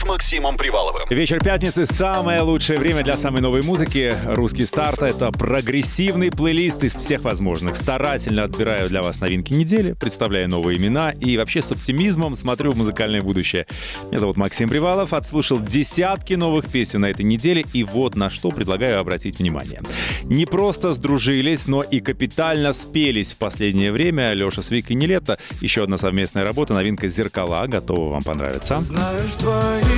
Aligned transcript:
С 0.00 0.04
Максимом 0.06 0.56
Приваловым. 0.56 1.06
Вечер 1.10 1.44
пятницы– 1.44 1.84
самое 1.84 2.40
лучшее 2.40 2.78
время 2.78 3.04
для 3.04 3.18
самой 3.18 3.42
новой 3.42 3.60
музыки. 3.60 4.14
«Русский 4.24 4.64
старт»— 4.64 5.02
это 5.02 5.30
прогрессивный 5.30 6.30
плейлист 6.30 6.84
из 6.84 6.96
всех 6.96 7.20
возможных. 7.20 7.76
Старательно 7.76 8.44
отбираю 8.44 8.88
для 8.88 9.02
вас 9.02 9.20
новинки 9.20 9.52
недели, 9.52 9.92
представляю 9.92 10.48
новые 10.48 10.78
имена 10.78 11.10
и 11.10 11.36
вообще 11.36 11.60
с 11.60 11.70
оптимизмом 11.72 12.34
смотрю 12.34 12.70
в 12.70 12.78
музыкальное 12.78 13.20
будущее. 13.20 13.66
Меня 14.08 14.20
зовут 14.20 14.38
Максим 14.38 14.70
Привалов, 14.70 15.12
отслушал 15.12 15.60
десятки 15.60 16.32
новых 16.32 16.68
песен 16.70 17.02
на 17.02 17.10
этой 17.10 17.26
неделе, 17.26 17.66
и 17.74 17.84
вот 17.84 18.14
на 18.14 18.30
что 18.30 18.52
предлагаю 18.52 19.00
обратить 19.00 19.38
внимание. 19.38 19.82
Не 20.24 20.46
просто 20.46 20.94
сдружились, 20.94 21.66
но 21.66 21.82
и 21.82 22.00
капитально 22.00 22.72
спелись 22.72 23.34
в 23.34 23.36
последнее 23.36 23.92
время 23.92 24.32
Леша 24.32 24.62
с 24.62 24.70
Викой 24.70 24.96
Нелетто. 24.96 25.38
Еще 25.60 25.82
одна 25.82 25.98
совместная 25.98 26.44
работа, 26.44 26.72
новинка 26.72 27.06
«Зеркала». 27.06 27.66
Готова 27.66 28.12
вам 28.12 28.22
понравиться. 28.22 28.80
Знаешь, 28.80 29.30
в 29.32 29.38
твоих 29.38 29.89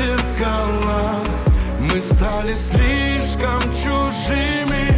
зеркалах 0.00 1.26
Мы 1.80 2.00
стали 2.00 2.54
слишком 2.54 3.60
чужими 3.72 4.88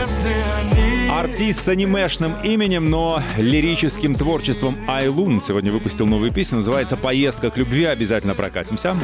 Если 0.00 0.36
они 0.58 1.08
Артист 1.10 1.62
с 1.62 1.68
анимешным 1.68 2.34
именем, 2.42 2.86
но 2.86 3.22
лирическим 3.36 4.14
творчеством 4.14 4.78
Айлун 4.88 5.40
сегодня 5.40 5.70
выпустил 5.72 6.06
новую 6.06 6.32
песню, 6.32 6.58
называется 6.58 6.96
«Поездка 6.96 7.50
к 7.50 7.56
любви». 7.56 7.84
Обязательно 7.84 8.34
прокатимся. 8.34 8.96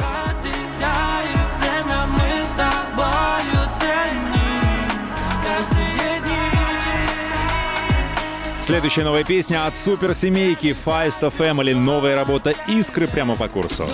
Следующая 8.59 9.03
новая 9.03 9.23
песня 9.23 9.65
от 9.65 9.75
суперсемейки 9.75 10.75
Feist 10.85 11.21
of 11.21 11.33
Family. 11.37 11.75
Новая 11.75 12.15
работа 12.15 12.53
«Искры» 12.67 13.07
прямо 13.07 13.35
по 13.35 13.47
курсу. 13.47 13.87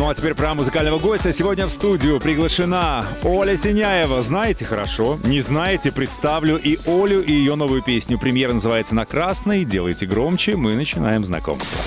Ну 0.00 0.08
а 0.08 0.14
теперь 0.14 0.32
про 0.32 0.54
музыкального 0.54 0.98
гостя. 0.98 1.30
Сегодня 1.30 1.66
в 1.66 1.70
студию 1.70 2.20
приглашена 2.20 3.04
Оля 3.22 3.54
Синяева. 3.54 4.22
Знаете 4.22 4.64
хорошо, 4.64 5.18
не 5.24 5.42
знаете, 5.42 5.92
представлю 5.92 6.56
и 6.56 6.78
Олю, 6.86 7.20
и 7.20 7.30
ее 7.30 7.54
новую 7.54 7.82
песню. 7.82 8.18
Премьера 8.18 8.54
называется 8.54 8.94
«На 8.94 9.04
красной». 9.04 9.64
Делайте 9.64 10.06
громче, 10.06 10.56
мы 10.56 10.74
начинаем 10.74 11.22
знакомство. 11.22 11.78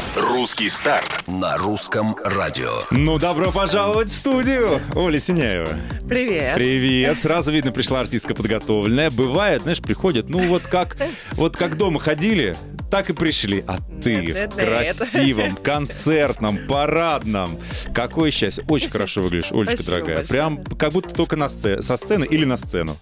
Русский 0.54 0.70
старт 0.70 1.24
на 1.26 1.58
русском 1.58 2.16
радио. 2.24 2.84
Ну, 2.92 3.18
добро 3.18 3.52
пожаловать 3.52 4.10
в 4.10 4.14
студию, 4.14 4.80
Оля 4.94 5.20
Синяева. 5.20 5.68
Привет. 6.08 6.54
Привет. 6.54 7.20
Сразу 7.20 7.52
видно, 7.52 7.72
пришла 7.72 8.02
артистка 8.02 8.36
подготовленная. 8.36 9.10
Бывает, 9.10 9.64
знаешь, 9.64 9.80
приходят, 9.82 10.30
ну 10.30 10.48
вот 10.48 10.62
как, 10.68 10.96
вот 11.32 11.58
как 11.58 11.76
дома 11.76 12.00
ходили, 12.00 12.56
так 12.92 13.10
и 13.10 13.14
пришли. 13.14 13.64
А 13.66 13.80
ты 14.04 14.18
Нет, 14.18 14.26
нет, 14.36 14.54
в 14.54 14.58
нет. 14.58 14.68
красивом, 14.68 15.56
концертном, 15.64 16.60
парадном. 16.68 17.58
Какое 17.96 18.30
счастье. 18.30 18.64
Очень 18.68 18.92
хорошо 18.92 19.24
выглядишь, 19.24 19.52
Олечка, 19.52 19.74
Спасибо 19.78 19.92
дорогая. 19.92 20.16
большое. 20.18 20.28
Прям 20.28 20.64
как 20.78 20.92
будто 20.94 21.16
только 21.16 21.36
на 21.36 21.46
сце- 21.46 21.82
со 21.82 21.98
сцены 21.98 22.26
или 22.26 22.46
на 22.46 22.58
сцену. 22.58 22.96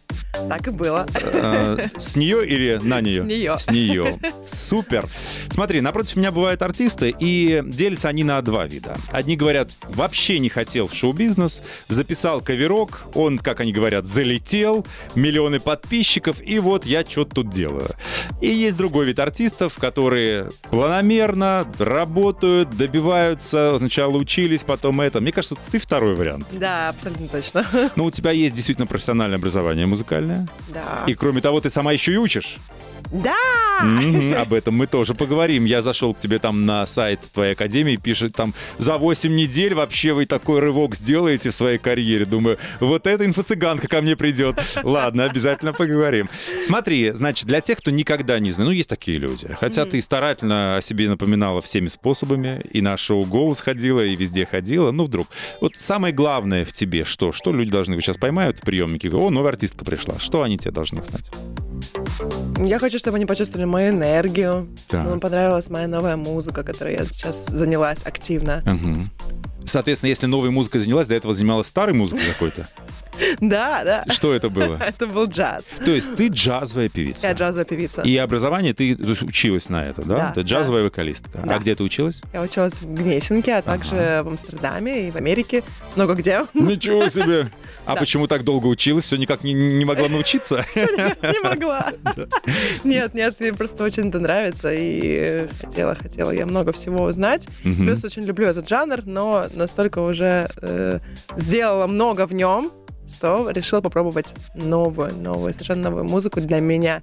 Так 0.48 0.68
и 0.70 0.72
было. 0.72 1.06
Э, 1.14 1.78
С 1.98 2.16
нее 2.16 2.48
или 2.48 2.80
на 2.82 3.02
нее? 3.02 3.22
С 3.22 3.26
нее. 3.26 3.58
С 3.58 3.70
нее. 3.70 4.20
Супер. 4.46 5.06
Смотри, 5.50 5.82
напротив 5.82 6.16
меня 6.16 6.32
бывают 6.32 6.62
артисты, 6.62 7.14
и 7.20 7.41
делятся 7.66 8.10
они 8.10 8.24
на 8.24 8.42
два 8.42 8.66
вида. 8.66 8.98
Одни 9.12 9.36
говорят, 9.36 9.70
вообще 9.90 10.40
не 10.40 10.50
хотел 10.50 10.88
в 10.88 10.94
шоу-бизнес, 10.94 11.64
записал 11.88 12.42
каверок, 12.42 13.04
он, 13.14 13.38
как 13.38 13.60
они 13.60 13.72
говорят, 13.72 14.08
залетел, 14.08 14.86
миллионы 15.16 15.60
подписчиков, 15.60 16.42
и 16.42 16.60
вот 16.60 16.86
я 16.86 17.06
что-то 17.06 17.36
тут 17.36 17.50
делаю. 17.50 17.90
И 18.42 18.48
есть 18.48 18.78
другой 18.78 19.06
вид 19.06 19.20
артистов, 19.20 19.78
которые 19.78 20.50
планомерно 20.70 21.68
работают, 21.80 22.70
добиваются, 22.76 23.76
сначала 23.78 24.18
учились, 24.18 24.64
потом 24.64 25.02
это. 25.02 25.22
Мне 25.22 25.32
кажется, 25.32 25.56
ты 25.72 25.80
второй 25.80 26.16
вариант. 26.16 26.48
Да, 26.52 26.90
абсолютно 26.90 27.28
точно. 27.28 27.66
Но 27.96 28.06
у 28.06 28.12
тебя 28.12 28.32
есть 28.32 28.56
действительно 28.56 28.88
профессиональное 28.88 29.38
образование 29.38 29.86
музыкальное. 29.86 30.48
Да. 30.70 31.04
И 31.08 31.14
кроме 31.14 31.42
того, 31.42 31.60
ты 31.62 31.70
сама 31.70 31.92
еще 31.92 32.14
и 32.14 32.18
учишь. 32.18 32.58
Да! 33.12 33.36
Об 34.40 34.54
этом 34.54 34.76
мы 34.76 34.88
тоже 34.88 35.14
поговорим. 35.14 35.66
Я 35.66 35.82
зашел 35.82 36.14
к 36.14 36.20
тебе 36.20 36.40
там 36.40 36.66
на 36.66 36.86
сайт 36.86 37.20
твоей 37.34 37.54
академии, 37.54 37.96
пишет 37.96 38.36
там 38.36 38.54
за 38.78 38.98
8 38.98 39.36
недель 39.36 39.74
вообще 39.74 40.14
вы 40.14 40.26
такой 40.26 40.60
рывок 40.60 40.96
сделаете 40.96 41.50
в 41.50 41.56
своей 41.56 41.78
карьере. 41.78 42.26
Думаю, 42.26 42.58
вот 42.80 43.08
эта 43.08 43.26
инфо-цыганка 43.26 43.88
ко 43.88 44.02
мне 44.02 44.16
придет. 44.16 44.60
Ладно, 44.84 45.26
обязательно 45.26 45.74
поговорим. 45.74 46.30
Смотри, 46.62 47.12
значит, 47.12 47.48
для 47.48 47.62
тех, 47.62 47.80
кто 47.80 47.92
никогда 47.92 48.40
не 48.40 48.52
знает, 48.52 48.70
ну, 48.70 48.76
есть 48.76 48.90
такие 48.90 49.18
люди. 49.18 49.48
Хотя 49.60 49.86
ты 49.86 50.02
старательно 50.02 50.78
о 50.78 50.82
себе 50.82 51.10
напоминала 51.10 51.62
всеми 51.62 51.88
способами, 51.88 52.62
и 52.72 52.82
на 52.82 52.96
шоу 52.98 53.26
«Голос» 53.26 53.62
ходила, 53.62 54.06
и 54.06 54.16
везде 54.16 54.46
ходила. 54.46 54.92
Ну, 54.92 55.06
вдруг. 55.06 55.28
Вот 55.60 55.76
самое 55.76 56.14
главное 56.14 56.66
в 56.66 56.72
тебе 56.72 57.06
что? 57.06 57.32
Что 57.32 57.52
люди 57.52 57.72
должны 57.72 58.00
сейчас 58.00 58.18
поймают 58.18 58.60
в 58.60 58.62
приемнике? 58.62 59.10
О, 59.10 59.30
новая 59.30 59.52
артистка 59.52 59.84
пришла. 59.84 60.20
Что 60.20 60.44
они 60.44 60.58
тебе 60.58 60.72
должны 60.72 61.04
знать? 61.04 61.32
Я 62.58 62.80
хочу, 62.80 63.00
чтобы 63.00 63.18
они 63.18 63.26
почувствовали 63.26 63.66
мою 63.66 63.90
энергию, 63.90 64.68
Так. 64.88 65.06
им 65.06 65.20
понравилась 65.20 65.70
моя 65.70 65.88
новая 65.88 66.16
музыка, 66.16 66.64
которой 66.64 66.94
я 66.94 67.06
сейчас 67.06 67.48
занялась 67.48 68.04
активно. 68.04 68.62
Мгм. 68.66 69.10
Соответственно, 69.66 70.10
если 70.10 70.26
новой 70.28 70.50
музыкой 70.50 70.82
занялась, 70.82 71.08
до 71.08 71.16
этого 71.16 71.34
занималась 71.34 71.68
старой 71.68 71.94
музыкой 71.94 72.26
какой-то. 72.28 72.68
Да, 73.40 73.84
да. 73.84 74.04
Что 74.10 74.34
это 74.34 74.50
было? 74.50 74.76
Это 74.82 75.08
был 75.08 75.26
джаз. 75.26 75.74
То 75.84 75.92
есть 75.92 76.16
ты 76.16 76.28
джазовая 76.28 76.90
певица. 76.90 77.28
Я 77.28 77.34
джазовая 77.34 77.66
певица. 77.66 78.02
И 78.02 78.16
образование 78.18 78.74
ты 78.74 78.96
то 78.96 79.04
есть, 79.04 79.22
училась 79.22 79.70
на 79.70 79.86
это, 79.86 80.02
да? 80.04 80.16
Да, 80.18 80.32
Ты 80.36 80.42
джазовая 80.42 80.84
вокалистка. 80.84 81.40
Да. 81.44 81.56
А 81.56 81.60
где 81.60 81.76
ты 81.76 81.84
училась? 81.84 82.22
Я 82.34 82.42
училась 82.42 82.82
в 82.82 82.94
Гнесинке, 82.94 83.56
а 83.56 83.62
также 83.62 84.22
в 84.24 84.28
Амстердаме 84.30 85.08
и 85.08 85.12
в 85.12 85.16
Америке. 85.16 85.64
Много 85.96 86.14
где. 86.16 86.46
Ничего 86.54 87.10
себе! 87.10 87.50
А 87.84 87.96
Да. 87.96 88.02
почему 88.02 88.28
так 88.28 88.44
долго 88.44 88.68
училась? 88.68 89.06
Все 89.06 89.18
никак 89.18 89.44
не, 89.44 89.54
не 89.54 89.86
могла 89.86 90.08
научиться? 90.08 90.64
Не 90.76 91.44
могла. 91.44 91.88
Нет, 92.84 93.16
нет, 93.16 93.40
мне 93.40 93.54
просто 93.54 93.84
очень 93.84 94.10
это 94.10 94.20
нравится. 94.20 94.72
И 94.72 95.48
хотела, 95.60 95.96
хотела 95.96 96.30
я 96.30 96.46
много 96.46 96.74
всего 96.74 97.06
узнать. 97.06 97.48
Плюс 97.64 98.04
очень 98.04 98.24
люблю 98.24 98.46
этот 98.48 98.70
жанр, 98.70 99.00
но 99.06 99.48
настолько 99.56 100.00
уже 100.00 100.50
э, 100.62 101.00
сделала 101.38 101.88
много 101.88 102.28
в 102.28 102.34
нем, 102.36 102.72
что 103.12 103.50
решила 103.50 103.82
попробовать 103.82 104.36
новую, 104.56 105.14
новую, 105.16 105.54
совершенно 105.54 105.90
новую 105.90 106.06
музыку 106.06 106.42
для 106.42 106.60
меня. 106.60 107.02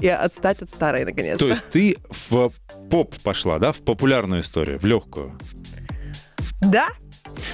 И 0.00 0.08
отстать 0.08 0.62
от 0.62 0.70
старой, 0.70 1.04
наконец-то. 1.04 1.44
То 1.44 1.50
есть 1.50 1.70
ты 1.70 1.96
в 2.10 2.50
поп 2.90 3.14
пошла, 3.22 3.58
да? 3.58 3.72
В 3.72 3.80
популярную 3.80 4.42
историю, 4.42 4.78
в 4.78 4.84
легкую. 4.84 5.38
Да, 6.60 6.88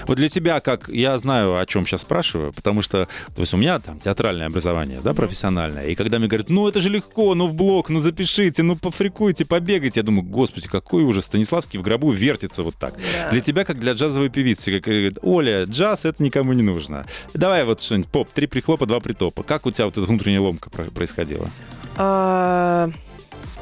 Вот 0.07 0.17
для 0.17 0.29
тебя, 0.29 0.61
как 0.61 0.89
я 0.89 1.17
знаю, 1.19 1.59
о 1.59 1.67
чем 1.67 1.87
сейчас 1.87 2.03
спрашиваю, 2.03 2.53
потому 2.53 2.83
что, 2.83 3.09
то 3.35 3.41
есть 3.41 3.55
у 3.55 3.57
меня 3.57 3.79
там 3.79 3.99
театральное 3.99 4.47
образование, 4.47 5.01
да, 5.03 5.13
профессиональное, 5.13 5.87
и 5.87 5.95
когда 5.95 6.19
мне 6.19 6.29
говорят, 6.29 6.49
ну 6.49 6.69
это 6.69 6.81
же 6.81 6.89
легко, 6.89 7.35
ну 7.35 7.47
в 7.47 7.55
блок, 7.55 7.89
ну 7.91 7.99
запишите, 8.01 8.63
ну 8.63 8.77
пофрикуйте, 8.77 9.45
побегайте, 9.45 10.01
я 10.01 10.05
думаю, 10.05 10.25
господи, 10.25 10.69
какой 10.69 11.03
ужас, 11.05 11.27
Станиславский 11.27 11.79
в 11.79 11.83
гробу 11.83 12.11
вертится 12.11 12.63
вот 12.63 12.77
так. 12.77 12.95
Да. 12.95 13.31
Для 13.31 13.41
тебя, 13.41 13.65
как 13.65 13.79
для 13.81 13.93
джазовой 13.93 14.29
певицы, 14.29 14.81
как 14.81 14.93
говорят, 14.93 15.19
Оля, 15.23 15.65
джаз 15.65 16.05
это 16.05 16.23
никому 16.23 16.53
не 16.53 16.63
нужно. 16.63 17.07
Давай 17.35 17.65
вот 17.65 17.81
что-нибудь, 17.81 18.11
поп, 18.11 18.31
три 18.31 18.47
прихлопа, 18.47 18.87
два 18.87 19.01
притопа. 19.01 19.43
Как 19.43 19.67
у 19.67 19.71
тебя 19.71 19.87
вот 19.87 19.97
эта 19.97 20.07
внутренняя 20.07 20.41
ломка 20.41 20.71
про- 20.71 20.91
происходила? 20.91 21.51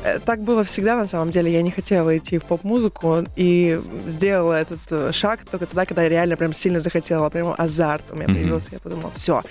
Э, 0.04 0.18
Так 0.24 0.40
было 0.42 0.62
всегда, 0.64 0.96
на 0.96 1.06
самом 1.06 1.30
деле. 1.30 1.50
Я 1.52 1.62
не 1.62 1.70
хотела 1.70 2.16
идти 2.16 2.38
в 2.38 2.44
поп-музыку 2.44 3.24
и 3.36 3.80
сделала 4.06 4.52
этот 4.52 4.80
э, 4.90 5.12
шаг 5.12 5.40
только 5.50 5.66
тогда, 5.66 5.86
когда 5.86 6.02
я 6.02 6.08
реально 6.08 6.36
прям 6.36 6.52
сильно 6.54 6.78
захотела, 6.80 7.30
прям 7.30 7.54
азарт 7.58 8.04
у 8.10 8.14
меня 8.16 8.26
Мгм. 8.28 8.34
появился. 8.34 8.70
Я 8.74 8.78
подумала, 8.80 9.10
все, 9.14 9.42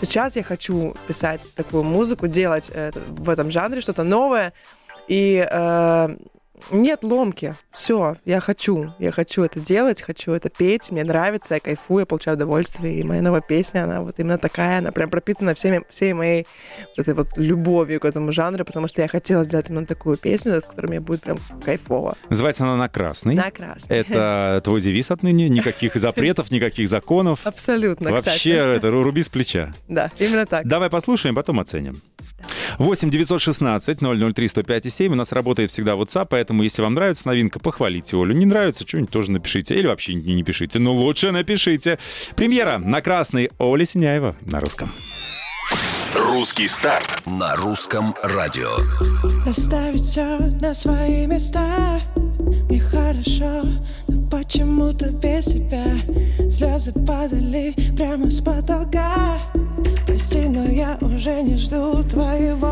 сейчас 0.00 0.36
я 0.36 0.42
хочу 0.42 0.94
писать 1.08 1.50
такую 1.56 1.82
музыку, 1.82 2.28
делать 2.28 2.70
это- 2.74 3.00
в 3.08 3.28
этом 3.30 3.50
жанре 3.50 3.80
что-то 3.80 4.04
новое. 4.04 4.52
И 5.08 5.44
э, 5.50 6.16
нет 6.70 7.02
ломки. 7.02 7.54
Все, 7.70 8.16
я 8.24 8.40
хочу. 8.40 8.92
Я 8.98 9.10
хочу 9.10 9.42
это 9.42 9.60
делать, 9.60 10.02
хочу 10.02 10.32
это 10.32 10.50
петь. 10.50 10.90
Мне 10.90 11.04
нравится, 11.04 11.54
я 11.54 11.60
кайфую, 11.60 12.00
я 12.00 12.06
получаю 12.06 12.36
удовольствие. 12.36 13.00
И 13.00 13.04
моя 13.04 13.22
новая 13.22 13.40
песня, 13.40 13.84
она 13.84 14.00
вот 14.02 14.18
именно 14.18 14.38
такая, 14.38 14.78
она 14.78 14.92
прям 14.92 15.10
пропитана 15.10 15.54
всеми, 15.54 15.82
всей 15.88 16.12
моей 16.12 16.46
вот 16.96 16.98
этой 16.98 17.14
вот 17.14 17.28
любовью 17.36 18.00
к 18.00 18.04
этому 18.04 18.32
жанру, 18.32 18.64
потому 18.64 18.88
что 18.88 19.02
я 19.02 19.08
хотела 19.08 19.44
сделать 19.44 19.70
именно 19.70 19.86
такую 19.86 20.16
песню, 20.16 20.58
от 20.58 20.64
которой 20.64 20.86
мне 20.86 21.00
будет 21.00 21.22
прям 21.22 21.38
кайфово. 21.64 22.14
Называется 22.28 22.64
она 22.64 22.76
«На 22.76 22.88
красный». 22.88 23.34
На 23.34 23.50
красный. 23.50 23.96
Это 23.96 24.60
твой 24.64 24.80
девиз 24.80 25.10
отныне? 25.10 25.48
Никаких 25.48 25.94
запретов, 25.94 26.50
никаких 26.50 26.88
законов? 26.88 27.40
Абсолютно, 27.44 28.10
Вообще, 28.10 28.30
кстати. 28.30 28.76
это 28.76 28.90
руби 28.90 29.22
с 29.22 29.28
плеча. 29.28 29.74
Да, 29.88 30.10
именно 30.18 30.46
так. 30.46 30.66
Давай 30.66 30.90
послушаем, 30.90 31.34
потом 31.34 31.60
оценим. 31.60 32.00
8 32.78 33.10
916 33.10 33.98
003 34.34 34.48
105 34.48 34.92
7. 34.92 35.12
У 35.12 35.14
нас 35.14 35.32
работает 35.32 35.70
всегда 35.70 35.92
WhatsApp, 35.92 36.26
поэтому 36.30 36.51
если 36.60 36.82
вам 36.82 36.94
нравится 36.94 37.26
новинка, 37.28 37.58
похвалите 37.58 38.16
Олю. 38.16 38.34
Не 38.34 38.46
нравится, 38.46 38.86
что-нибудь 38.86 39.10
тоже 39.10 39.30
напишите. 39.30 39.74
Или 39.74 39.86
вообще 39.86 40.14
не, 40.14 40.34
не 40.34 40.42
пишите. 40.42 40.78
Но 40.78 40.92
лучше 40.92 41.30
напишите. 41.32 41.98
Премьера 42.36 42.78
на 42.78 43.00
красный 43.00 43.50
Оля 43.58 43.84
Синяева 43.84 44.36
на 44.42 44.60
русском. 44.60 44.92
Русский 46.14 46.68
старт. 46.68 47.22
На 47.24 47.56
русском 47.56 48.14
радио. 48.22 48.70
Расставить 49.46 50.02
все 50.02 50.38
на 50.60 50.74
свои 50.74 51.26
места 51.26 52.00
Мне 52.68 52.80
хорошо, 52.80 53.62
но 54.08 54.30
почему-то 54.30 55.10
без 55.10 55.46
тебя 55.46 55.84
Слезы 56.48 56.92
падали 56.92 57.74
прямо 57.96 58.30
с 58.30 58.40
потолка 58.40 59.38
Прости, 60.06 60.40
но 60.40 60.64
я 60.70 60.98
уже 61.00 61.42
не 61.42 61.56
жду 61.56 62.02
твоего 62.04 62.71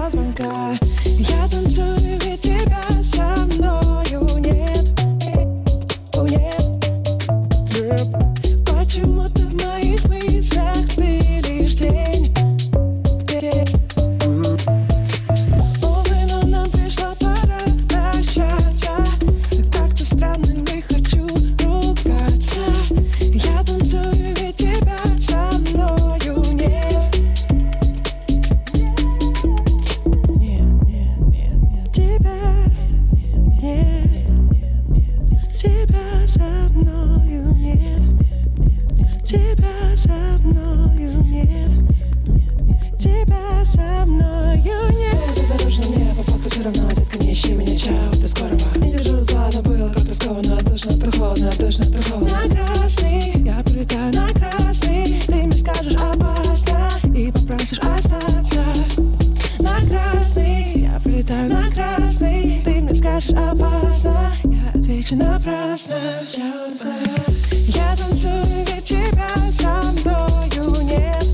Отвечу 65.00 65.16
напрасно 65.16 65.96
скорого 66.28 67.24
Я 67.68 67.96
танцую, 67.96 68.44
ведь 68.66 68.84
тебя 68.84 69.30
со 69.50 69.80
мною 69.92 70.84
нет 70.84 71.24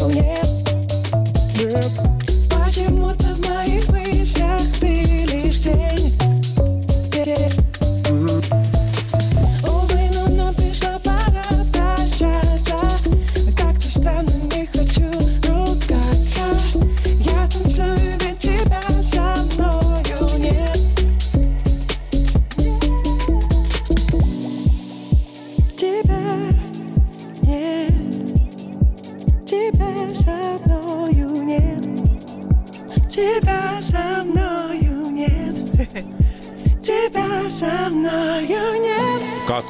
Oh, 0.00 0.08
yeah. 0.08 0.38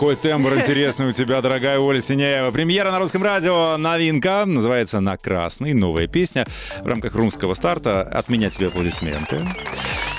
Какой 0.09 0.23
тембр 0.23 0.55
интересный 0.55 1.09
у 1.09 1.13
тебя, 1.13 1.43
дорогая 1.43 1.79
Оля 1.79 2.01
Синяева. 2.01 2.51
Премьера 2.51 2.91
на 2.91 2.99
русском 2.99 3.23
радио. 3.23 3.77
Новинка. 3.77 4.45
Называется 4.47 5.01
«На 5.01 5.19
красный». 5.19 5.75
Новая 5.75 6.07
песня 6.07 6.47
в 6.81 6.87
рамках 6.87 7.15
румского 7.15 7.53
старта. 7.53 8.01
От 8.01 8.31
меня 8.31 8.49
тебе 8.49 8.69
аплодисменты. 8.69 9.43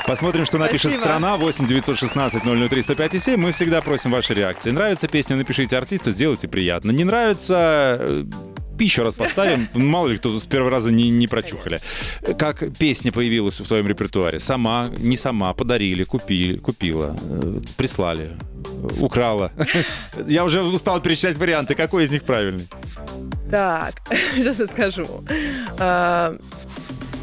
Посмотрим, 0.06 0.46
что 0.46 0.60
напишет 0.60 0.92
Спасибо. 0.92 1.06
страна. 1.06 1.38
8 1.38 1.66
916 1.66 2.44
003 2.70 2.84
105 2.84 3.20
7. 3.20 3.42
Мы 3.42 3.52
всегда 3.52 3.82
просим 3.82 4.12
ваши 4.12 4.36
реакции. 4.36 4.70
Нравится 4.70 5.08
песня, 5.08 5.38
напишите 5.38 5.76
артисту, 5.76 6.12
сделайте 6.12 6.48
приятно. 6.48 6.92
Не 6.92 7.04
нравится, 7.04 8.28
э, 8.80 8.84
еще 8.84 9.04
раз 9.04 9.14
поставим. 9.14 9.68
Мало 9.74 10.08
ли 10.08 10.18
кто 10.18 10.38
с 10.38 10.46
первого 10.46 10.72
раза 10.72 10.92
не, 10.92 11.10
не 11.10 11.28
прочухали. 11.28 11.80
Как 12.38 12.64
песня 12.78 13.12
появилась 13.12 13.60
в 13.60 13.68
твоем 13.68 13.88
репертуаре? 13.88 14.40
Сама, 14.40 14.90
не 14.98 15.18
сама, 15.18 15.54
подарили, 15.54 16.04
купили, 16.04 16.58
купила, 16.58 17.16
э, 17.22 17.60
прислали, 17.78 18.38
украла. 19.00 19.52
Я 20.28 20.44
уже 20.44 20.64
устал 20.64 21.02
перечислять 21.02 21.38
варианты. 21.38 21.76
Какой 21.76 22.06
из 22.06 22.12
них 22.12 22.24
правильный? 22.24 22.68
Так, 23.50 24.02
сейчас 24.36 24.60
я 24.60 24.68
скажу. 24.68 25.08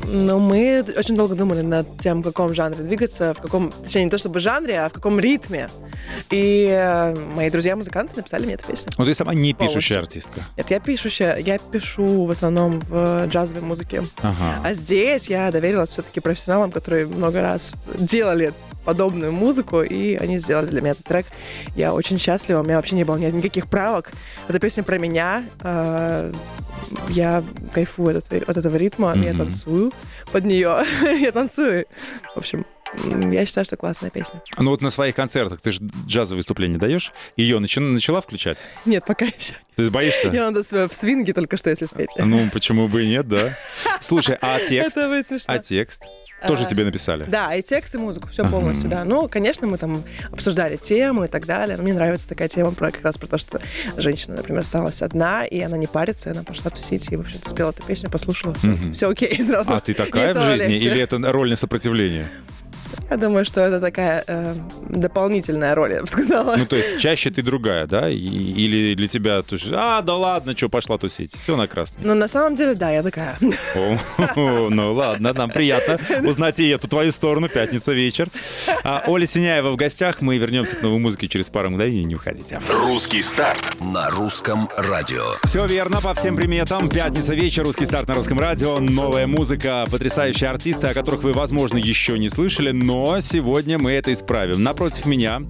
Ну, 0.08 0.38
мы 0.38 0.84
очень 0.96 1.16
долго 1.16 1.34
думали 1.34 1.62
над 1.62 1.98
тем, 1.98 2.20
в 2.22 2.24
каком 2.24 2.54
жанре 2.54 2.82
двигаться, 2.84 3.34
в 3.34 3.40
каком, 3.40 3.72
точнее, 3.72 4.04
не 4.04 4.10
то 4.10 4.18
чтобы 4.18 4.40
жанре, 4.40 4.80
а 4.80 4.88
в 4.88 4.92
каком 4.92 5.18
ритме. 5.18 5.68
И 6.30 6.68
э, 6.70 7.14
мои 7.34 7.50
друзья-музыканты 7.50 8.16
написали 8.16 8.44
мне 8.44 8.54
эту 8.54 8.66
песню. 8.66 8.90
Ну, 8.96 9.04
ты 9.04 9.14
сама 9.14 9.34
не 9.34 9.52
пишущая 9.52 9.98
Полностью. 9.98 9.98
артистка. 9.98 10.40
Нет, 10.56 10.70
я 10.70 10.80
пишущая, 10.80 11.36
я 11.38 11.58
пишу 11.58 12.24
в 12.24 12.30
основном 12.30 12.80
в 12.80 13.26
джазовой 13.26 13.62
музыке. 13.62 14.04
Ага. 14.18 14.56
А 14.64 14.74
здесь 14.74 15.28
я 15.28 15.50
доверилась 15.50 15.90
все-таки 15.92 16.20
профессионалам, 16.20 16.70
которые 16.70 17.06
много 17.06 17.42
раз 17.42 17.72
делали 17.98 18.52
подобную 18.86 19.32
музыку, 19.32 19.82
и 19.82 20.14
они 20.16 20.38
сделали 20.38 20.66
для 20.68 20.80
меня 20.80 20.92
этот 20.92 21.04
трек. 21.04 21.26
Я 21.74 21.92
очень 21.92 22.18
счастлива, 22.18 22.60
у 22.60 22.64
меня 22.64 22.76
вообще 22.76 22.94
не 22.94 23.04
было 23.04 23.16
ни- 23.16 23.30
никаких 23.30 23.66
правок. 23.68 24.12
Эта 24.48 24.58
песня 24.58 24.82
про 24.82 24.96
меня. 24.98 25.44
э, 25.60 26.32
Я 27.08 27.42
кайфую 27.74 28.16
от, 28.16 28.26
этого- 28.26 28.44
от 28.50 28.56
этого 28.56 28.76
ритма, 28.76 29.14
я 29.16 29.30
Мгм. 29.32 29.38
танцую 29.38 29.92
под 30.30 30.44
нее. 30.44 30.84
я 31.20 31.32
танцую. 31.32 31.86
В 32.34 32.38
общем, 32.38 32.64
я 33.32 33.44
считаю, 33.46 33.64
что 33.64 33.76
классная 33.76 34.10
песня. 34.10 34.40
Ну 34.58 34.70
вот 34.70 34.80
на 34.82 34.90
своих 34.90 35.14
концертах 35.16 35.60
ты 35.60 35.72
же 35.72 35.80
джазовые 36.06 36.38
выступления 36.40 36.76
даешь? 36.78 37.12
Ее 37.36 37.56
начи- 37.58 37.80
начала 37.80 38.20
включать? 38.20 38.68
Нет, 38.84 39.04
пока 39.06 39.24
еще. 39.24 39.54
Ты 39.74 39.90
боишься? 39.90 40.28
Мне 40.28 40.40
надо 40.48 40.62
в 40.88 40.92
свинге 40.94 41.32
только 41.32 41.56
что, 41.56 41.70
если 41.70 41.86
спеть. 41.86 42.10
Ну, 42.16 42.48
почему 42.52 42.86
бы 42.88 43.04
и 43.04 43.08
нет, 43.08 43.26
да? 43.26 43.56
Слушай, 44.00 44.36
а 44.40 44.60
текст? 44.60 44.96
Это 44.96 45.08
будет 45.08 45.26
смешно. 45.26 45.54
А 45.54 45.58
текст? 45.58 46.02
Тоже 46.46 46.64
А, 46.64 46.66
тебе 46.66 46.84
написали? 46.84 47.24
Да, 47.24 47.54
и 47.54 47.62
текст, 47.62 47.94
и 47.94 47.98
музыку, 47.98 48.28
все 48.28 48.46
полностью, 48.46 48.90
да. 48.90 49.04
Ну, 49.04 49.28
конечно, 49.28 49.66
мы 49.66 49.78
там 49.78 50.04
обсуждали 50.30 50.76
темы 50.76 51.24
и 51.26 51.28
так 51.28 51.46
далее. 51.46 51.78
Мне 51.78 51.94
нравится 51.94 52.28
такая 52.28 52.48
тема 52.48 52.72
про 52.72 52.90
как 52.90 53.02
раз 53.04 53.16
про 53.16 53.26
то, 53.26 53.38
что 53.38 53.60
женщина, 53.96 54.36
например, 54.36 54.60
осталась 54.60 55.00
одна, 55.02 55.46
и 55.46 55.60
она 55.60 55.78
не 55.78 55.86
парится, 55.86 56.28
и 56.28 56.32
она 56.32 56.42
пошла 56.42 56.70
тусить, 56.70 57.10
и, 57.10 57.16
в 57.16 57.20
общем-то, 57.20 57.48
спела 57.48 57.70
эту 57.70 57.82
песню, 57.82 58.10
послушала, 58.10 58.54
все, 58.92 59.08
окей, 59.08 59.42
сразу. 59.42 59.74
А 59.74 59.80
ты 59.80 59.94
такая 59.94 60.34
в 60.34 60.42
жизни? 60.42 60.74
легче. 60.74 60.86
Или 60.86 61.00
это 61.00 61.18
роль 61.32 61.50
на 61.50 61.56
сопротивление? 61.56 62.28
Я 63.10 63.16
думаю, 63.16 63.44
что 63.44 63.60
это 63.60 63.80
такая 63.80 64.24
э, 64.26 64.54
дополнительная 64.88 65.74
роль, 65.74 65.92
я 65.92 66.00
бы 66.00 66.06
сказала. 66.06 66.56
Ну, 66.56 66.66
то 66.66 66.76
есть 66.76 66.98
чаще 66.98 67.30
ты 67.30 67.42
другая, 67.42 67.86
да? 67.86 68.08
Или 68.10 68.94
для 68.94 69.08
тебя, 69.08 69.42
то 69.42 69.54
есть, 69.54 69.66
а, 69.72 70.02
да 70.02 70.14
ладно, 70.14 70.56
что, 70.56 70.68
пошла 70.68 70.98
тусить. 70.98 71.34
Все 71.42 71.56
на 71.56 71.66
красный. 71.66 72.04
Но 72.04 72.14
на 72.14 72.28
самом 72.28 72.56
деле, 72.56 72.74
да, 72.74 72.90
я 72.90 73.02
такая. 73.02 73.36
О, 73.74 73.98
Ну 74.70 74.92
ладно, 74.92 75.32
нам 75.32 75.50
приятно 75.50 75.98
узнать 76.26 76.60
и 76.60 76.68
эту 76.68 76.88
твою 76.88 77.12
сторону. 77.12 77.48
Пятница 77.48 77.92
вечер. 77.92 78.28
А, 78.84 79.04
Оля 79.06 79.26
Синяева 79.26 79.70
в 79.70 79.76
гостях. 79.76 80.20
Мы 80.20 80.38
вернемся 80.38 80.76
к 80.76 80.82
новой 80.82 80.98
музыке 80.98 81.28
через 81.28 81.48
пару 81.48 81.70
мгновений. 81.70 82.04
Не 82.04 82.14
уходите. 82.16 82.60
Русский 82.68 83.22
старт. 83.22 83.76
На 83.80 84.10
русском 84.10 84.68
радио. 84.76 85.24
Все 85.44 85.66
верно, 85.66 86.00
по 86.00 86.14
всем 86.14 86.36
приметам. 86.36 86.88
Пятница 86.88 87.34
вечер, 87.34 87.64
русский 87.64 87.86
старт 87.86 88.08
на 88.08 88.14
русском 88.14 88.38
радио. 88.38 88.78
Новая 88.78 89.26
музыка, 89.26 89.86
потрясающие 89.90 90.50
артисты, 90.50 90.88
о 90.88 90.94
которых 90.94 91.22
вы, 91.22 91.32
возможно, 91.32 91.76
еще 91.78 92.18
не 92.18 92.28
слышали, 92.28 92.70
но 92.84 93.20
сегодня 93.20 93.78
мы 93.78 93.92
это 93.92 94.12
исправим. 94.12 94.62
Напротив 94.62 95.06
меня 95.06 95.42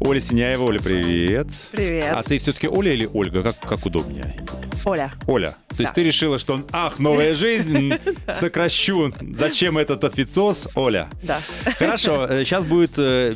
Оля 0.00 0.20
Синяева. 0.20 0.64
Оля, 0.64 0.78
привет. 0.80 1.48
Привет. 1.72 2.12
А 2.12 2.22
ты 2.22 2.38
все-таки 2.38 2.68
Оля 2.68 2.92
или 2.92 3.08
Ольга? 3.12 3.42
Как, 3.42 3.58
как 3.58 3.84
удобнее? 3.86 4.36
Оля. 4.86 5.12
Оля. 5.26 5.54
То 5.68 5.82
есть 5.82 5.90
Да. 5.92 5.94
ты 5.94 6.02
решила, 6.04 6.38
что 6.38 6.54
он, 6.54 6.64
ах, 6.72 6.98
новая 6.98 7.34
жизнь, 7.34 7.92
сокращу. 8.32 9.12
Зачем 9.20 9.76
этот 9.76 10.04
официоз? 10.04 10.68
Оля. 10.74 11.08
Да. 11.22 11.38
Хорошо, 11.78 12.26
сейчас 12.44 12.64
будет 12.64 12.92
э, 12.96 13.34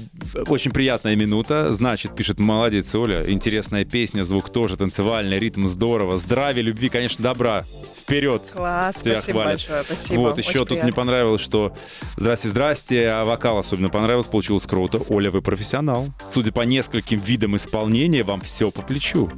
очень 0.49 0.71
приятная 0.71 1.17
минута. 1.17 1.73
Значит, 1.73 2.15
пишет, 2.15 2.39
молодец, 2.39 2.95
Оля, 2.95 3.31
интересная 3.31 3.85
песня, 3.85 4.25
звук 4.25 4.51
тоже 4.51 4.77
танцевальный, 4.77 5.39
ритм 5.39 5.67
здорово, 5.67 6.19
здравия, 6.19 6.63
любви, 6.63 6.89
конечно, 6.89 7.23
добра. 7.23 7.65
Вперед. 7.97 8.43
Класс, 8.53 8.97
Тебя 8.97 9.17
спасибо 9.17 9.41
хвалят. 9.41 9.61
большое, 9.61 9.83
спасибо. 9.85 10.19
Вот, 10.21 10.39
Очень 10.39 10.49
еще 10.51 10.59
тут 10.61 10.69
приятно. 10.69 10.85
мне 10.87 10.93
понравилось, 10.95 11.41
что 11.41 11.75
здрасте, 12.17 12.49
здрасте, 12.49 13.09
а 13.09 13.25
вокал 13.25 13.59
особенно 13.59 13.89
понравился, 13.89 14.29
получилось 14.29 14.67
круто. 14.67 15.01
Оля, 15.09 15.31
вы 15.31 15.41
профессионал. 15.41 16.09
Судя 16.29 16.53
по 16.53 16.61
нескольким 16.63 17.19
видам 17.19 17.57
исполнения, 17.57 18.23
вам 18.23 18.41
все 18.43 18.71
по 18.71 18.83
плечу. 18.83 19.31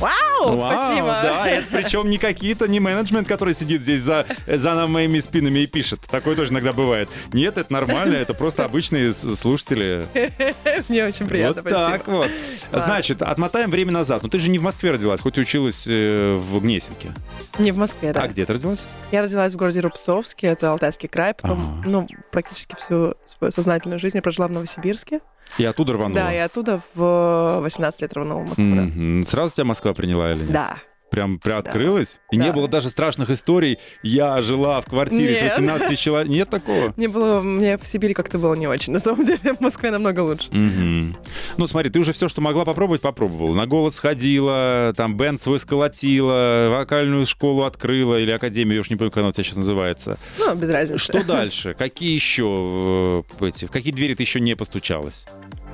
Вау, 0.00 0.56
Вау, 0.56 0.72
спасибо. 0.72 1.20
Да, 1.22 1.46
это 1.48 1.68
причем 1.70 2.08
не 2.08 2.18
какие-то, 2.18 2.66
не 2.66 2.80
менеджмент, 2.80 3.28
который 3.28 3.54
сидит 3.54 3.82
здесь 3.82 4.00
за, 4.00 4.24
за 4.46 4.86
моими 4.86 5.18
спинами 5.18 5.60
и 5.60 5.66
пишет. 5.66 6.00
Такое 6.10 6.34
тоже 6.36 6.52
иногда 6.52 6.72
бывает. 6.72 7.08
Нет, 7.32 7.58
это 7.58 7.72
нормально, 7.72 8.14
это 8.16 8.32
просто 8.34 8.64
обычные 8.64 9.12
слушатели. 9.12 10.06
Мне 10.88 11.04
очень 11.06 11.26
приятно, 11.26 11.62
вот 11.62 11.70
спасибо. 11.70 11.90
так 11.90 12.06
вот. 12.08 12.30
Класс. 12.70 12.84
Значит, 12.84 13.22
отмотаем 13.22 13.70
время 13.70 13.92
назад. 13.92 14.22
Ну 14.22 14.28
ты 14.28 14.38
же 14.38 14.48
не 14.48 14.58
в 14.58 14.62
Москве 14.62 14.90
родилась, 14.92 15.20
хоть 15.20 15.36
и 15.36 15.40
училась 15.42 15.86
э, 15.86 16.34
в 16.34 16.60
Гнесинке. 16.60 17.12
Не 17.58 17.72
в 17.72 17.76
Москве, 17.76 18.12
да. 18.12 18.22
А 18.22 18.28
где 18.28 18.46
ты 18.46 18.54
родилась? 18.54 18.86
Я 19.12 19.22
родилась 19.22 19.52
в 19.52 19.56
городе 19.56 19.80
Рубцовске, 19.80 20.46
это 20.48 20.70
Алтайский 20.70 21.08
край, 21.08 21.34
потом, 21.34 21.80
Ага. 21.80 21.88
ну, 21.88 22.08
практически 22.30 22.74
всю 22.76 23.14
свою 23.26 23.50
сознательную 23.50 23.98
жизнь 23.98 24.16
я 24.16 24.22
прожила 24.22 24.48
в 24.48 24.52
Новосибирске. 24.52 25.20
И 25.58 25.64
оттуда 25.64 25.92
рванула. 25.94 26.20
Да, 26.20 26.34
и 26.34 26.38
оттуда 26.38 26.80
в 26.94 27.60
18 27.62 28.02
лет 28.02 28.12
рванула 28.12 28.40
в 28.44 28.48
Москву. 28.48 28.74
да. 28.74 28.82
Мгм. 28.82 29.22
Сразу 29.24 29.54
тебя 29.54 29.64
Москва 29.64 29.92
приняла 29.94 30.32
или 30.32 30.40
нет? 30.40 30.52
Да. 30.52 30.76
Прям 31.10 31.38
приоткрылась? 31.38 32.20
И 32.30 32.36
не 32.36 32.46
Да. 32.46 32.52
было 32.52 32.68
даже 32.68 32.88
страшных 32.88 33.30
историй. 33.30 33.78
Я 34.02 34.40
жила 34.42 34.80
в 34.80 34.86
квартире 34.86 35.34
с 35.36 35.42
Нет. 35.42 35.50
18 35.58 35.98
человек. 35.98 36.28
Нет 36.30 36.48
такого? 36.50 36.94
Мне 36.96 37.08
было, 37.08 37.40
мне 37.40 37.76
в 37.78 37.86
Сибири 37.86 38.14
как-то 38.14 38.38
было 38.38 38.54
не 38.54 38.68
очень. 38.68 38.92
На 38.92 38.98
самом 39.00 39.24
деле 39.24 39.54
в 39.54 39.60
Москве 39.60 39.90
намного 39.90 40.20
лучше. 40.20 40.48
Мгм. 40.52 41.16
Ну, 41.56 41.66
смотри, 41.66 41.90
ты 41.90 41.98
уже 41.98 42.12
все, 42.12 42.28
что 42.28 42.40
могла 42.40 42.64
попробовать, 42.64 43.00
попробовала. 43.02 43.54
На 43.54 43.66
голос 43.66 43.98
ходила, 43.98 44.92
там 44.96 45.16
бенд 45.16 45.40
свой 45.40 45.58
сколотила, 45.58 46.68
вокальную 46.70 47.26
школу 47.26 47.64
открыла 47.64 48.18
или 48.18 48.30
академию, 48.30 48.76
я 48.76 48.80
уж 48.80 48.90
не 48.90 48.96
помню, 48.96 49.10
как 49.10 49.18
она 49.18 49.28
у 49.28 49.32
тебя 49.32 49.44
сейчас 49.44 49.56
называется. 49.56 50.18
Ну, 50.38 50.54
без 50.54 50.70
разницы. 50.70 51.02
Что 51.02 51.24
дальше? 51.24 51.74
Какие 51.76 52.14
еще 52.14 53.24
э, 53.40 53.46
эти, 53.46 53.64
в 53.66 53.70
какие 53.70 53.92
двери 53.92 54.14
ты 54.14 54.22
еще 54.22 54.40
не 54.40 54.54
постучалась? 54.54 55.26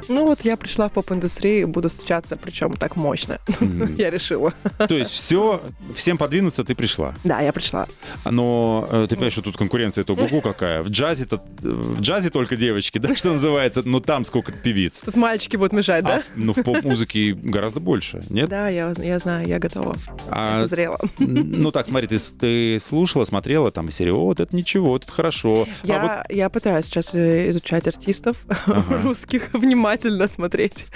Ну 0.09 0.27
вот 0.27 0.43
я 0.43 0.57
пришла 0.57 0.89
в 0.89 0.93
поп-индустрию 0.93 1.63
и 1.63 1.65
буду 1.65 1.89
стучаться, 1.89 2.37
причем 2.37 2.77
так 2.77 2.97
мощно. 2.97 3.39
Я 3.97 4.11
решила. 4.11 4.53
То 4.79 4.95
есть 4.95 5.11
все, 5.11 5.61
всем 5.95 6.19
подвинуться 6.19 6.65
ты 6.65 6.75
пришла. 6.75 7.15
Да, 7.25 7.41
я 7.41 7.53
пришла. 7.53 7.87
Но 8.25 8.87
э, 8.91 9.07
ты 9.09 9.17
понимаешь, 9.17 9.33
что 9.33 9.43
тут 9.43 9.57
конкуренция 9.57 10.05
то 10.05 10.15
гугу 10.15 10.41
какая. 10.41 10.83
В 10.83 10.89
джазе-то, 10.91 11.43
в 11.61 12.01
джазе 12.01 12.31
только 12.31 12.57
девочки, 12.57 12.99
да, 12.99 13.15
что 13.17 13.33
называется, 13.33 13.83
но 13.85 14.01
там 14.01 14.25
сколько 14.25 14.53
певиц. 14.53 15.03
Тут 15.05 15.17
мальчики 15.17 15.57
будут 15.57 15.73
мешать, 15.73 16.05
А 16.05 16.09
да? 16.09 16.23
ну, 16.37 16.53
в 16.53 16.63
поп-музыке 16.63 17.33
гораздо 17.35 17.81
больше, 17.81 18.23
нет? 18.31 18.49
Да, 18.49 18.69
я, 18.69 18.93
знаю, 18.95 19.47
я 19.47 19.59
готова. 19.59 19.97
А, 20.31 20.53
Я 20.53 20.57
созрела. 20.61 21.01
Ну 21.19 21.71
так, 21.73 21.87
смотри, 21.87 22.07
ты, 22.09 22.79
слушала, 22.81 23.25
смотрела 23.25 23.71
там 23.71 23.91
серию, 23.91 24.17
«О, 24.17 24.27
вот 24.27 24.41
это 24.41 24.55
ничего, 24.55 24.91
вот 24.91 25.05
это 25.05 25.13
хорошо. 25.13 25.67
А 25.89 26.25
Я, 26.29 26.49
пытаюсь 26.49 26.87
сейчас 26.87 27.15
э, 27.15 27.51
изучать 27.51 27.87
артистов 27.89 28.47
русских, 28.67 29.51
внимательно 29.53 29.96
смотреть, 30.29 30.87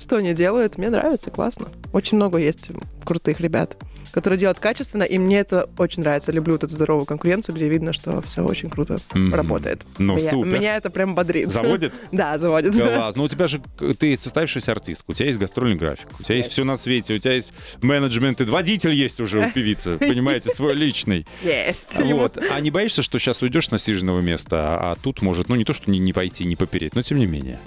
что 0.00 0.16
они 0.16 0.34
делают. 0.34 0.78
Мне 0.78 0.90
нравится, 0.90 1.30
классно. 1.30 1.68
Очень 1.92 2.16
много 2.16 2.38
есть 2.38 2.70
крутых 3.04 3.40
ребят, 3.40 3.76
которые 4.12 4.38
делают 4.38 4.58
качественно, 4.58 5.02
и 5.02 5.16
мне 5.18 5.38
это 5.40 5.68
очень 5.78 6.02
нравится. 6.02 6.30
Люблю 6.32 6.54
вот 6.54 6.64
эту 6.64 6.74
здоровую 6.74 7.06
конкуренцию, 7.06 7.54
где 7.54 7.68
видно, 7.68 7.92
что 7.92 8.20
все 8.22 8.42
очень 8.44 8.68
круто 8.68 8.98
Мгм. 9.14 9.34
работает. 9.34 9.82
Ну, 9.98 10.16
меня, 10.16 10.30
супер. 10.30 10.48
меня 10.50 10.76
это 10.76 10.90
прям 10.90 11.14
бодрит. 11.14 11.50
заводит? 11.50 11.92
Да, 12.12 12.36
заводит. 12.38 12.74
Класс. 12.74 13.14
Ну, 13.16 13.24
у 13.24 13.28
тебя 13.28 13.46
же, 13.48 13.62
ты 13.98 14.16
составившаяся 14.16 14.72
артистка, 14.72 15.04
у 15.10 15.14
тебя 15.14 15.26
есть 15.26 15.38
гастрольный 15.38 15.76
график, 15.76 16.08
у 16.18 16.22
тебя 16.22 16.36
есть 16.36 16.48
Есть. 16.48 16.52
все 16.52 16.64
на 16.64 16.76
свете, 16.76 17.14
у 17.14 17.18
тебя 17.18 17.32
есть 17.34 17.52
менеджмент, 17.82 18.40
и 18.40 18.44
водитель 18.44 18.92
есть 18.92 19.20
уже 19.20 19.40
у 19.40 19.50
певицы, 19.50 19.96
понимаете, 19.98 20.50
свой 20.50 20.74
личный. 20.74 21.26
Есть. 21.42 21.98
Вот. 22.02 22.38
А 22.50 22.60
не 22.60 22.70
боишься, 22.70 23.02
что 23.02 23.18
сейчас 23.18 23.40
уйдешь 23.42 23.70
на 23.70 23.78
сиженного 23.78 24.20
места, 24.20 24.78
а, 24.78 24.92
а 24.92 24.96
тут 24.96 25.22
может, 25.22 25.48
ну, 25.48 25.54
не 25.56 25.64
то, 25.64 25.72
что 25.72 25.90
не, 25.90 25.98
не 25.98 26.12
пойти, 26.12 26.44
не 26.44 26.56
попереть, 26.56 26.94
но 26.94 27.02
тем 27.02 27.18
не 27.18 27.26
менее. 27.26 27.58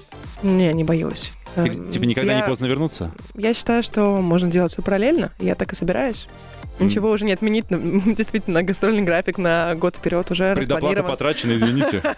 Не, 0.43 0.73
не 0.73 0.83
боюсь. 0.83 1.33
Ты, 1.55 1.61
Эм, 1.61 1.89
типа 1.89 2.03
никогда 2.03 2.33
не 2.33 2.39
я- 2.39 2.45
поздно 2.45 2.65
вернуться? 2.65 3.11
Я 3.35 3.53
считаю, 3.53 3.83
что 3.83 4.21
можно 4.21 4.49
делать 4.49 4.71
все 4.71 4.81
параллельно. 4.81 5.31
Я 5.39 5.55
так 5.55 5.73
и 5.73 5.75
собираюсь. 5.75 6.27
Ничего 6.79 7.11
уже 7.11 7.25
не 7.25 7.33
отменить. 7.33 7.65
Действительно, 7.69 8.63
гастрольный 8.63 9.03
график 9.03 9.37
на 9.37 9.75
год 9.75 9.97
вперед 9.97 10.29
уже 10.31 10.55
Предоплата 10.55 11.03
потрачена, 11.03 11.53
извините. 11.55 12.01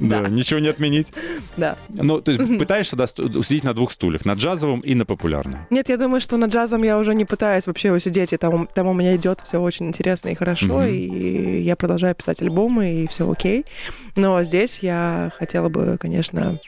Да, 0.00 0.28
ничего 0.28 0.60
не 0.60 0.68
отменить. 0.68 1.08
Да. 1.56 1.76
Ну, 1.88 2.20
то 2.20 2.30
есть 2.30 2.58
пытаешься 2.58 2.96
сидеть 3.06 3.64
на 3.64 3.74
двух 3.74 3.90
стульях, 3.90 4.24
на 4.24 4.34
джазовом 4.34 4.78
и 4.78 4.94
на 4.94 5.04
популярном. 5.04 5.66
Нет, 5.70 5.88
я 5.88 5.96
думаю, 5.96 6.20
что 6.20 6.36
на 6.36 6.44
джазом 6.44 6.84
я 6.84 6.98
уже 6.98 7.16
не 7.16 7.24
пытаюсь 7.24 7.66
вообще 7.66 7.90
усидеть, 7.90 8.32
и 8.32 8.36
там, 8.36 8.68
там 8.72 8.86
у 8.86 8.94
меня 8.94 9.16
идет 9.16 9.40
все 9.40 9.60
очень 9.60 9.88
интересно 9.88 10.28
и 10.28 10.36
хорошо, 10.36 10.84
и 10.84 11.62
я 11.62 11.74
продолжаю 11.74 12.14
писать 12.14 12.40
альбомы, 12.42 13.02
и 13.02 13.08
все 13.08 13.28
окей. 13.28 13.64
Но 14.14 14.40
здесь 14.44 14.78
я 14.82 15.32
хотела 15.36 15.68
бы, 15.68 15.98
конечно, 15.98 16.60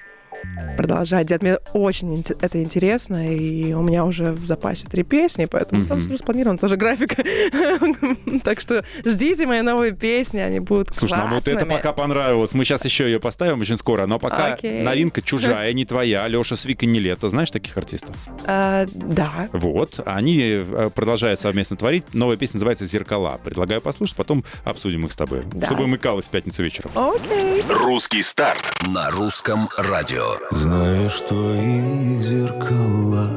продолжать 0.77 1.27
делать. 1.27 1.43
Мне 1.43 1.57
очень 1.73 2.25
это 2.41 2.63
интересно, 2.63 3.35
и 3.35 3.73
у 3.73 3.83
меня 3.83 4.05
уже 4.05 4.33
в 4.33 4.45
запасе 4.47 4.87
три 4.89 5.03
песни, 5.03 5.45
поэтому 5.47 5.87
там 5.87 5.99
Мгм. 5.99 6.07
все 6.07 6.15
распланировано, 6.15 6.59
тоже 6.59 6.77
график. 6.77 7.15
Так 8.45 8.61
что 8.61 8.85
ждите 9.05 9.47
мои 9.47 9.61
новые 9.63 9.93
песни, 9.93 10.39
они 10.39 10.61
будут 10.61 10.95
Слушай, 10.95 11.19
нам 11.19 11.31
вот 11.31 11.43
это 11.47 11.51
классными. 11.53 11.77
пока 11.77 11.93
понравилось. 11.93 12.53
Мы 12.55 12.65
сейчас 12.65 12.85
еще 12.85 13.05
ее 13.05 13.21
поставим 13.21 13.61
очень 13.61 13.77
скоро. 13.77 14.07
Но 14.07 14.19
пока 14.19 14.55
Окей. 14.55 14.83
новинка 14.83 15.21
чужая, 15.23 15.73
не 15.75 15.85
твоя. 15.85 16.27
Леша 16.29 16.57
Свик 16.57 16.83
и 16.83 16.87
не 16.87 17.01
лето. 17.01 17.29
Знаешь 17.29 17.51
таких 17.51 17.77
артистов? 17.77 18.17
А, 18.47 18.87
Да, 18.95 19.49
Вот. 19.53 20.01
Они 20.07 20.41
э, 20.41 20.91
продолжают 20.95 21.41
совместно 21.41 21.77
творить. 21.77 22.05
Новая 22.15 22.37
песня 22.37 22.55
называется 22.57 22.87
«Зеркала». 22.87 23.39
Предлагаю 23.45 23.81
послушать, 23.81 24.17
потом 24.17 24.45
обсудим 24.65 25.05
их 25.07 25.13
с 25.13 25.17
тобой. 25.17 25.43
Да. 25.53 25.67
Чтобы 25.67 25.87
мыкалось 25.87 26.27
в 26.29 26.31
пятницу 26.31 26.63
вечером. 26.63 26.91
окей. 26.95 27.63
Русский 27.69 28.23
старт. 28.23 28.73
На 28.87 29.11
русском 29.11 29.69
радио. 29.77 30.30
Знаешь, 30.51 31.21
твои 31.29 32.21
зеркала 32.23 33.29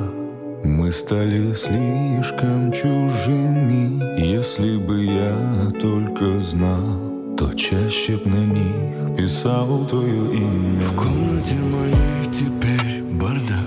Мы 0.64 0.92
стали 0.92 1.54
слишком 1.54 2.72
чужими. 2.72 4.22
Если 4.22 4.78
бы 4.78 5.04
я 5.06 5.72
только 5.82 6.40
знал 6.40 7.36
То 7.38 7.54
чаще 7.54 8.18
б 8.18 8.30
на 8.30 8.46
них 8.46 9.18
писал 9.18 9.86
твое 9.88 10.36
имя. 10.36 10.82
В 10.82 10.96
комнате 10.96 11.56
моей 11.56 12.26
теперь 12.32 13.04
бардак 13.04 13.63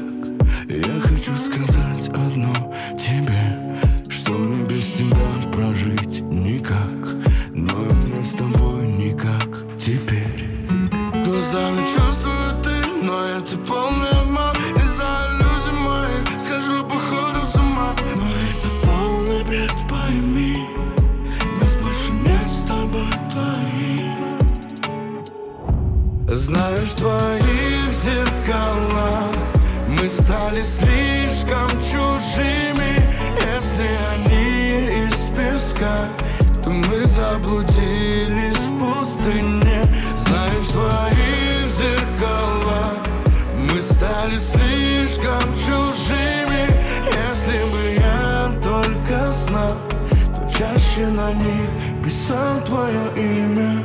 Чаще 50.96 51.08
на 51.08 51.30
них 51.32 52.04
писал 52.04 52.58
твое 52.64 53.12
имя. 53.16 53.82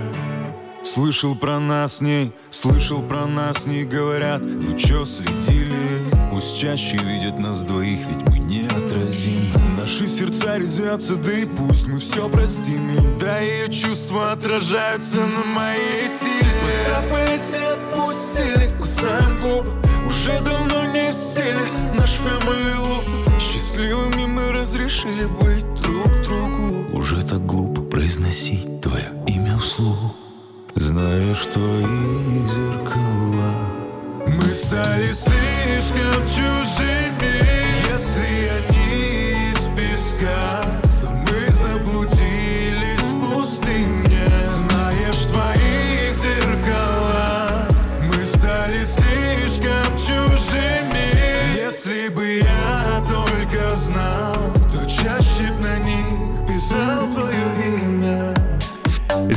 Слышал 0.83 1.35
про 1.35 1.59
нас 1.59 1.97
с 1.97 2.01
ней, 2.01 2.31
слышал 2.49 3.01
про 3.01 3.25
нас 3.25 3.65
не 3.65 3.83
говорят. 3.83 4.41
Вы 4.41 4.77
чё 4.77 5.03
следили? 5.03 5.75
Пусть 6.29 6.57
чаще 6.57 6.97
видят 6.97 7.37
нас 7.37 7.63
двоих, 7.63 7.99
ведь 8.07 8.29
мы 8.29 8.37
неотразимы. 8.47 9.59
Наши 9.77 10.07
сердца 10.07 10.57
резвятся, 10.57 11.17
да 11.17 11.33
и 11.33 11.45
пусть 11.45 11.85
мы 11.87 11.99
все 11.99 12.29
простим. 12.29 12.91
Им. 12.91 13.19
Да 13.19 13.39
ее 13.39 13.69
чувства 13.69 14.31
отражаются 14.31 15.17
на 15.17 15.43
моей 15.43 16.07
силе. 16.07 16.53
Посыпались 16.63 17.55
и 17.55 17.65
отпустили, 17.73 18.77
кусаем 18.77 19.37
губы. 19.41 19.69
Уже 20.07 20.39
давно 20.39 20.85
не 20.85 21.11
в 21.11 21.13
стиле. 21.13 21.59
Наш 21.99 22.17
look 22.19 23.03
Счастливыми 23.39 24.25
мы 24.27 24.51
разрешили 24.53 25.25
быть 25.25 25.65
друг 25.81 26.07
другу 26.25 26.80
Уже 27.01 27.23
так 27.23 27.43
глупо 27.47 27.81
произносить 27.81 28.79
твое 28.79 29.11
имя 29.25 29.57
вслух. 29.57 30.13
Зная, 30.75 31.33
что 31.33 31.59
их 31.79 32.47
зеркала. 32.47 33.55
Мы 34.27 34.45
стали 34.53 35.07
слишком 35.07 36.21
чужими 36.27 37.41
Если 37.91 38.51
они 38.55 39.49
из 39.49 39.61
песка 39.75 40.63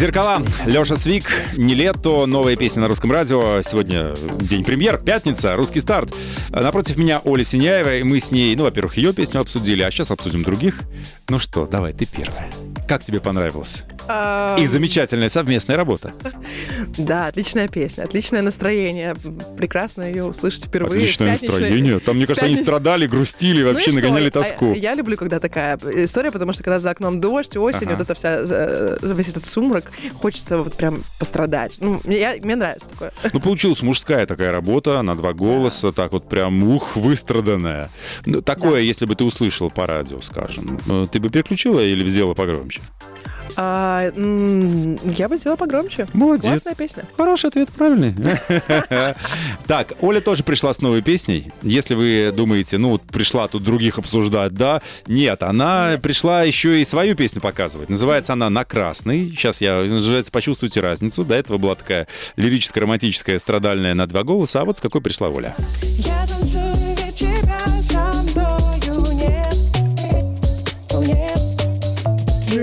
Зеркала. 0.04 0.42
Леша 0.66 0.96
Свик, 0.96 1.24
не 1.56 1.74
лето, 1.74 2.26
новая 2.26 2.56
песня 2.56 2.82
на 2.82 2.88
русском 2.88 3.12
радио. 3.12 3.62
Сегодня 3.62 4.12
день 4.40 4.64
премьер, 4.64 4.98
пятница, 4.98 5.56
русский 5.56 5.80
старт. 5.80 6.12
Напротив 6.50 6.96
меня 6.96 7.20
Оля 7.24 7.44
Синяева, 7.44 7.96
и 7.96 8.02
мы 8.02 8.20
с 8.20 8.30
ней, 8.30 8.54
ну, 8.56 8.64
во-первых, 8.64 8.96
ее 8.96 9.12
песню 9.12 9.40
обсудили, 9.40 9.82
а 9.82 9.90
сейчас 9.90 10.10
обсудим 10.10 10.42
других. 10.42 10.80
Ну 11.28 11.38
что, 11.38 11.66
давай, 11.66 11.92
ты 11.92 12.06
первая. 12.06 12.50
Как 12.88 13.02
тебе 13.02 13.18
понравилось? 13.20 13.86
А, 14.08 14.56
Их 14.58 14.68
замечательная 14.68 15.30
совместная 15.30 15.76
работа. 15.76 16.12
Да, 16.98 17.28
отличная 17.28 17.66
песня, 17.68 18.02
отличное 18.04 18.42
настроение. 18.42 19.16
Прекрасно 19.56 20.02
ее 20.02 20.24
услышать 20.24 20.66
впервые. 20.66 20.98
Отличное 21.00 21.30
настроение. 21.30 21.98
Там, 22.00 22.16
мне 22.16 22.26
кажется, 22.26 22.44
они 22.44 22.56
страдали, 22.56 23.06
грустили, 23.06 23.62
Ну 23.62 23.70
и 23.70 23.72
вообще 23.72 23.90
что? 23.90 24.00
нагоняли 24.00 24.28
А 24.28 24.30
тоску. 24.30 24.74
Я 24.74 24.94
люблю, 24.94 25.16
когда 25.16 25.40
такая 25.40 25.78
история, 26.04 26.30
потому 26.30 26.52
что 26.52 26.62
когда 26.62 26.78
за 26.78 26.90
окном 26.90 27.20
дождь, 27.22 27.56
осень, 27.56 27.86
Ага. 27.86 27.92
вот 27.92 28.00
это 28.02 28.14
вся, 28.14 28.36
э, 28.40 28.98
весь 29.00 29.28
этот 29.28 29.46
сумрак, 29.46 29.90
хочется 30.20 30.58
вот 30.58 30.76
прям 30.76 31.02
пострадать. 31.18 31.78
Ну, 31.80 32.00
мне, 32.04 32.20
я- 32.20 32.36
мне 32.42 32.56
нравится 32.56 32.90
такое. 32.90 33.12
Ну, 33.32 33.40
получилась 33.40 33.80
мужская 33.80 34.26
такая 34.26 34.52
работа, 34.52 35.00
на 35.00 35.16
два 35.16 35.32
голоса, 35.32 35.90
так 35.92 36.12
вот 36.12 36.28
прям, 36.28 36.62
ух, 36.68 36.96
выстраданная. 36.96 37.88
Ну, 38.26 38.42
такое, 38.42 38.82
если 38.82 39.06
бы 39.06 39.14
ты 39.14 39.24
услышал 39.24 39.70
по 39.70 39.86
радио, 39.86 40.20
скажем, 40.20 40.78
э, 40.86 41.06
ты 41.10 41.18
бы 41.20 41.30
переключила 41.30 41.80
или 41.80 42.06
сделала 42.08 42.34
погромче? 42.34 42.73
А, 43.56 44.10
м, 44.16 44.98
я 45.04 45.28
бы 45.28 45.36
сделала 45.36 45.56
погромче. 45.56 46.06
Молодец. 46.12 46.46
Классная 46.46 46.74
песня. 46.74 47.04
Хороший 47.16 47.46
ответ, 47.50 47.70
правильный. 47.70 48.14
Так, 49.66 49.92
Оля 50.00 50.20
тоже 50.20 50.42
пришла 50.42 50.72
с 50.72 50.80
новой 50.80 51.00
песней. 51.02 51.52
Если 51.62 51.94
вы 51.94 52.32
думаете, 52.36 52.76
ну 52.78 52.90
вот 52.90 53.02
пришла 53.02 53.48
тут 53.48 53.62
других 53.62 53.98
обсуждать, 53.98 54.52
да, 54.52 54.82
нет, 55.06 55.42
она 55.42 55.98
пришла 56.02 56.42
еще 56.42 56.80
и 56.80 56.84
свою 56.84 57.14
песню 57.16 57.40
показывать. 57.40 57.88
Называется 57.88 58.34
она 58.34 58.50
«На 58.50 58.64
красный». 58.64 59.26
Сейчас 59.26 59.60
я, 59.60 59.80
называется 59.82 60.30
«Почувствуйте 60.32 60.80
разницу». 60.80 61.24
До 61.24 61.34
этого 61.34 61.58
была 61.58 61.76
такая 61.76 62.08
лирическая, 62.36 62.82
романтическая, 62.82 63.38
страдальная 63.38 63.94
на 63.94 64.06
два 64.06 64.22
голоса. 64.22 64.60
А 64.60 64.64
вот 64.64 64.78
с 64.78 64.80
какой 64.80 65.00
пришла 65.00 65.28
Оля. 65.28 65.56
Я 65.82 66.26
танцую, 66.26 66.73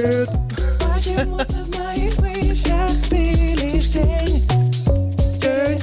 Почему-то 0.02 1.54
в 1.54 1.78
моих 1.78 2.18
мыслях 2.20 2.90
ты 3.08 3.54
лишь 3.54 3.92
тень. 3.92 4.48
Увы, 4.88 5.80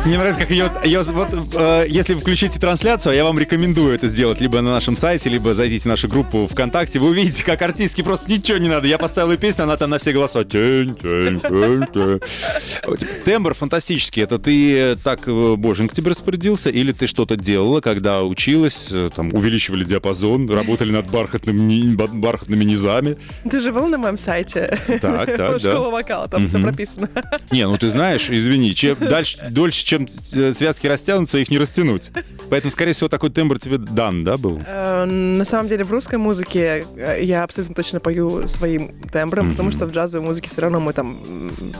Мне 0.07 0.17
нравится, 0.17 0.39
как 0.39 0.51
ее, 0.51 0.71
ее 0.85 1.01
вот, 1.01 1.27
э, 1.53 1.85
если 1.89 2.15
включите 2.15 2.57
трансляцию, 2.57 3.13
я 3.13 3.25
вам 3.25 3.37
рекомендую 3.37 3.93
это 3.93 4.07
сделать 4.07 4.39
либо 4.39 4.61
на 4.61 4.71
нашем 4.71 4.95
сайте, 4.95 5.29
либо 5.29 5.53
зайдите 5.53 5.83
в 5.83 5.87
нашу 5.87 6.07
группу 6.07 6.47
ВКонтакте. 6.47 6.99
Вы 6.99 7.09
увидите, 7.09 7.43
как 7.43 7.61
артистке 7.61 8.05
просто 8.05 8.31
ничего 8.31 8.57
не 8.57 8.69
надо. 8.69 8.87
Я 8.87 8.99
поставил 8.99 9.31
ее 9.31 9.37
песню, 9.37 9.63
она 9.63 9.75
там 9.75 9.89
на 9.89 9.97
все 9.97 10.13
голоса. 10.13 10.45
Тень, 10.45 10.95
тень, 10.95 11.41
тень, 11.41 11.85
тень. 11.93 13.07
Тембр 13.25 13.53
фантастический. 13.53 14.23
Это 14.23 14.39
ты 14.39 14.77
э, 14.77 14.95
так 14.95 15.27
э, 15.27 15.55
боженька 15.57 15.93
тебе 15.93 16.11
распорядился, 16.11 16.69
или 16.69 16.93
ты 16.93 17.05
что-то 17.05 17.35
делала, 17.35 17.81
когда 17.81 18.23
училась, 18.23 18.91
э, 18.93 19.09
там, 19.13 19.33
увеличивали 19.33 19.83
диапазон, 19.83 20.49
работали 20.49 20.91
над 20.91 21.11
бархатным, 21.11 21.97
бархатными 21.97 22.63
низами? 22.63 23.17
Ты 23.43 23.59
же 23.59 23.73
был 23.73 23.87
на 23.87 23.97
моем 23.97 24.17
сайте? 24.17 24.79
Так, 25.01 25.35
так, 25.35 25.37
да. 25.37 25.59
Школа 25.59 25.89
вокала, 25.89 26.29
там 26.29 26.47
все 26.47 26.59
прописано. 26.59 27.09
Не, 27.51 27.67
ну 27.67 27.77
ты 27.77 27.89
знаешь, 27.89 28.29
извини, 28.29 28.73
чем 28.73 28.95
дальше, 29.01 29.45
дольше, 29.49 29.83
чем 29.83 29.96
э, 30.05 30.53
связки 30.53 30.87
растянутся, 30.87 31.37
их 31.37 31.49
не 31.49 31.57
растянуть. 31.57 32.11
Поэтому, 32.49 32.71
скорее 32.71 32.93
всего, 32.93 33.09
такой 33.09 33.29
тембр 33.29 33.59
тебе 33.59 33.77
дан, 33.77 34.23
да, 34.23 34.37
был? 34.37 34.61
Э, 34.65 35.05
На 35.05 35.45
самом 35.45 35.67
деле 35.67 35.83
в 35.83 35.91
русской 35.91 36.17
музыке 36.17 36.85
э, 36.95 37.23
я 37.23 37.43
абсолютно 37.43 37.75
точно 37.75 37.99
пою 37.99 38.47
своим 38.47 38.91
тембром, 39.11 39.51
потому 39.51 39.71
что 39.71 39.85
в 39.85 39.91
джазовой 39.91 40.25
музыке 40.25 40.49
все 40.51 40.61
равно 40.61 40.79
мы 40.79 40.93
там 40.93 41.17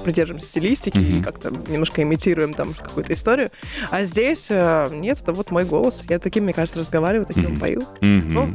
придерживаемся 0.04 0.48
стилистики 0.48 0.98
и 0.98 1.22
как-то 1.22 1.52
немножко 1.68 2.02
имитируем 2.04 2.54
там 2.54 2.74
какую-то 2.74 3.14
историю. 3.14 3.52
А 3.92 4.04
здесь 4.04 4.50
нет, 4.50 5.20
это 5.22 5.34
вот 5.34 5.52
мой 5.52 5.66
голос. 5.66 6.06
Я 6.10 6.20
таким, 6.20 6.46
мне 6.46 6.54
кажется, 6.54 6.80
разговариваю, 6.80 7.26
таким 7.26 7.60
пою. 7.60 7.84
Ну, 8.02 8.54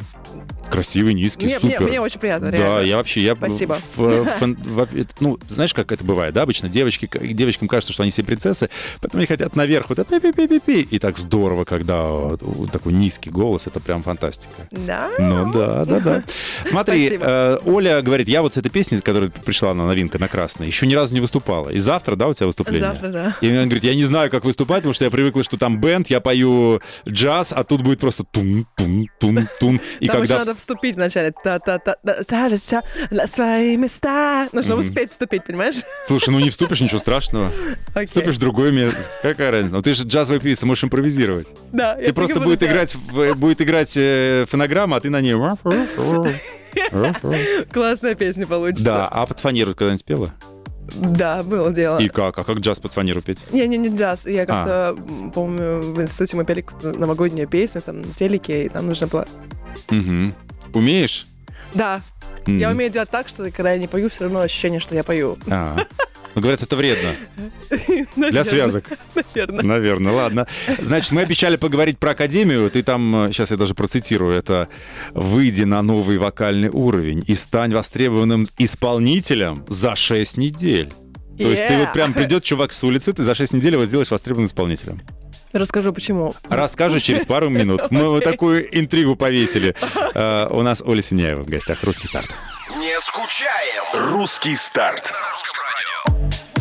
Красивый, 0.73 1.13
низкий, 1.13 1.45
мне, 1.45 1.59
мне- 1.61 1.71
супер. 1.77 1.87
мне 1.87 2.01
очень 2.01 2.19
приятно, 2.19 2.51
Да, 2.51 2.57
реально. 2.57 2.85
я 2.87 2.97
вообще, 2.97 3.21
я 3.21 3.35
Спасибо. 3.35 3.77
в- 3.95 4.23
в- 4.23 4.27
фан- 4.39 4.57
в- 4.61 4.87
ну, 5.19 5.37
знаешь, 5.47 5.73
как 5.73 5.91
это 5.91 6.03
бывает, 6.03 6.33
да, 6.33 6.41
обычно 6.41 6.67
девочки, 6.69 7.07
девочкам 7.21 7.67
кажется, 7.67 7.93
что 7.93 8.03
они 8.03 8.11
все 8.11 8.23
принцессы, 8.23 8.69
поэтому 8.99 9.19
они 9.19 9.27
хотят 9.27 9.55
наверх, 9.55 9.89
вот 9.89 9.99
это 9.99 10.19
пи-пи-пи-пи, 10.19 10.81
и 10.81 10.99
так 10.99 11.17
здорово, 11.17 11.63
когда 11.63 12.03
вот, 12.05 12.71
такой 12.71 12.93
низкий 12.93 13.29
голос, 13.29 13.67
это 13.67 13.79
прям 13.79 14.01
фантастика. 14.03 14.67
Да? 14.71 15.09
Ну 15.19 15.51
да, 15.53 15.85
да, 15.85 15.99
да. 15.99 16.23
Смотри, 16.65 17.17
э, 17.21 17.57
Оля 17.65 18.01
говорит, 18.01 18.27
я 18.27 18.41
вот 18.41 18.55
с 18.55 18.57
этой 18.57 18.69
песней, 18.69 18.99
которая 19.01 19.29
пришла 19.29 19.73
на 19.73 19.85
новинка 19.85 20.17
на 20.19 20.27
красной, 20.27 20.67
еще 20.67 20.87
ни 20.87 20.95
разу 20.95 21.13
не 21.13 21.21
выступала. 21.21 21.69
И 21.69 21.77
завтра, 21.77 22.15
да, 22.15 22.27
у 22.27 22.33
тебя 22.33 22.47
выступление? 22.47 22.89
Завтра, 22.91 23.09
да. 23.11 23.35
И 23.41 23.49
она 23.49 23.63
говорит, 23.65 23.83
я 23.83 23.93
не 23.95 24.03
знаю, 24.05 24.31
как 24.31 24.43
выступать, 24.43 24.77
потому 24.79 24.93
что 24.93 25.05
я 25.05 25.11
привыкла, 25.11 25.43
что 25.43 25.57
там 25.57 25.79
бенд, 25.79 26.07
я 26.07 26.19
пою 26.19 26.81
джаз, 27.07 27.53
а 27.55 27.63
тут 27.63 27.81
будет 27.83 27.99
просто 27.99 28.23
тун-тун-тун-тун. 28.23 29.79
И 29.99 30.07
Там 30.07 30.23
еще 30.23 30.33
когда... 30.33 30.39
надо 30.39 30.55
вступить 30.63 30.95
вначале. 30.95 31.33
Та-та-та, 31.43 31.97
ставишься 32.23 32.81
на 33.11 33.27
свои 33.27 33.77
места. 33.77 34.47
Ну, 34.51 34.63
чтобы 34.63 34.79
успеть 34.79 35.11
вступить, 35.11 35.43
понимаешь? 35.45 35.81
Слушай, 36.07 36.29
ну 36.29 36.39
не 36.39 36.49
вступишь, 36.49 36.81
ничего 36.81 36.99
страшного. 36.99 37.51
Окей. 37.93 38.05
Вступишь 38.07 38.35
в 38.35 38.39
другое 38.39 38.71
место. 38.71 38.97
Какая 39.21 39.51
разница? 39.51 39.75
Ну 39.75 39.81
ты 39.81 39.93
же 39.93 40.03
джазовая 40.03 40.39
певица, 40.39 40.65
можешь 40.65 40.83
импровизировать. 40.85 41.47
Да, 41.71 41.95
Ты 41.95 42.13
просто 42.13 42.39
будет 42.39 42.59
делать. 42.59 42.95
играть, 42.95 43.35
будет 43.37 43.61
играть 43.61 43.93
э, 43.97 44.45
фонограмма, 44.49 44.97
а 44.97 44.99
ты 45.01 45.09
на 45.09 45.21
ней... 45.21 45.33
Классная 47.71 48.15
песня 48.15 48.47
получится. 48.47 48.83
Да, 48.85 49.07
а 49.07 49.25
под 49.25 49.39
фанеру 49.39 49.75
когда-нибудь 49.75 50.05
пела? 50.05 50.33
Да, 50.95 51.43
было 51.43 51.71
дело. 51.71 51.97
И 51.97 52.09
как? 52.09 52.37
А 52.37 52.43
как 52.43 52.57
джаз 52.59 52.79
под 52.79 52.91
фанеру 52.93 53.21
петь? 53.21 53.39
Не, 53.51 53.67
не, 53.67 53.77
не 53.77 53.89
джаз. 53.95 54.25
А. 54.25 54.29
Я 54.29 54.45
как-то, 54.45 54.95
м, 54.97 55.31
помню, 55.31 55.81
в 55.81 56.01
институте 56.01 56.35
мы 56.35 56.45
пели 56.45 56.61
какую-то 56.61 56.99
новогоднюю 56.99 57.47
песню 57.47 57.81
там 57.81 58.01
на 58.01 58.13
телеке, 58.13 58.65
и 58.65 58.69
там 58.69 58.87
нужно 58.87 59.07
было... 59.07 59.25
Мгм. 59.89 60.33
Умеешь? 60.73 61.27
Да, 61.73 62.01
я 62.45 62.67
Мгм. 62.69 62.75
умею 62.77 62.91
делать 62.91 63.09
так, 63.09 63.27
что 63.27 63.49
когда 63.51 63.71
я 63.71 63.77
не 63.77 63.87
пою, 63.87 64.09
все 64.09 64.23
равно 64.25 64.41
ощущение, 64.41 64.79
что 64.79 64.95
я 64.95 65.03
пою. 65.03 65.37
А. 65.49 65.77
Ну, 66.35 66.41
говорят, 66.41 66.63
это 66.63 66.75
вредно 66.75 67.11
для 68.15 68.43
связок. 68.43 68.85
Наверное. 69.35 69.63
Наверное, 69.63 70.11
ладно. 70.13 70.47
Значит, 70.79 71.11
мы 71.11 71.21
обещали 71.21 71.57
поговорить 71.57 71.99
про 71.99 72.11
Академию. 72.11 72.71
Ты 72.71 72.81
там, 72.81 73.29
сейчас 73.31 73.51
я 73.51 73.57
даже 73.57 73.75
процитирую, 73.75 74.33
это 74.35 74.67
«Выйди 75.11 75.61
на 75.63 75.81
новый 75.83 76.17
вокальный 76.17 76.69
уровень 76.69 77.23
и 77.27 77.35
стань 77.35 77.73
востребованным 77.73 78.47
исполнителем 78.57 79.63
за 79.67 79.95
6 79.95 80.37
недель». 80.37 80.91
То 81.37 81.49
есть 81.49 81.67
ты 81.67 81.73
Yeah. 81.73 81.79
вот 81.85 81.93
прям 81.93 82.13
придет 82.13 82.43
чувак 82.43 82.73
с 82.73 82.83
улицы, 82.83 83.13
ты 83.13 83.23
за 83.23 83.33
6 83.35 83.53
недель 83.53 83.73
его 83.73 83.85
сделаешь 83.85 84.11
востребованным 84.11 84.47
исполнителем. 84.47 85.01
Расскажу, 85.53 85.93
почему. 85.93 86.33
Расскажешь 86.49 87.03
через 87.03 87.25
пару 87.25 87.49
минут. 87.49 87.91
Мы 87.91 88.09
вот 88.09 88.23
такую 88.23 88.67
интригу 88.77 89.15
повесили. 89.15 89.75
Э, 90.15 90.47
У 90.49 90.61
нас 90.63 90.81
Оля 90.81 91.01
Синяева 91.01 91.43
в 91.43 91.47
гостях. 91.47 91.83
Русский 91.83 92.07
старт. 92.07 92.29
Не 92.77 92.99
скучаем. 92.99 94.11
Русский 94.13 94.55
старт. 94.55 95.13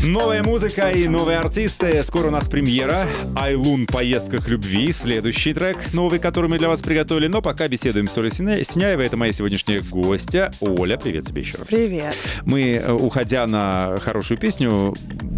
Новая 0.04 0.42
музыка 0.42 0.90
и 0.90 1.06
новые 1.06 1.38
артисты. 1.38 2.02
Скоро 2.02 2.26
у 2.26 2.30
нас 2.30 2.48
премьера. 2.48 3.06
Айлун 3.36 3.86
«Поездка 3.86 4.38
к 4.38 4.48
любви». 4.48 4.90
Следующий 4.92 5.54
трек, 5.54 5.76
новый, 5.92 6.18
который 6.18 6.50
мы 6.50 6.58
для 6.58 6.68
вас 6.68 6.82
приготовили. 6.82 7.28
Но 7.28 7.40
пока 7.40 7.68
беседуем 7.68 8.08
с 8.08 8.18
Олей 8.18 8.30
Синя- 8.30 8.64
Синяевой. 8.64 9.06
Это 9.06 9.16
моя 9.16 9.32
сегодняшняя 9.32 9.80
гостья. 9.80 10.50
Оля, 10.60 10.96
привет 10.96 11.26
тебе 11.26 11.42
еще 11.42 11.58
раз. 11.58 11.68
Привет. 11.68 12.16
Мы, 12.44 12.80
э, 12.84 12.92
уходя 12.92 13.46
на 13.46 13.96
хорошую 14.02 14.38
песню, 14.38 14.92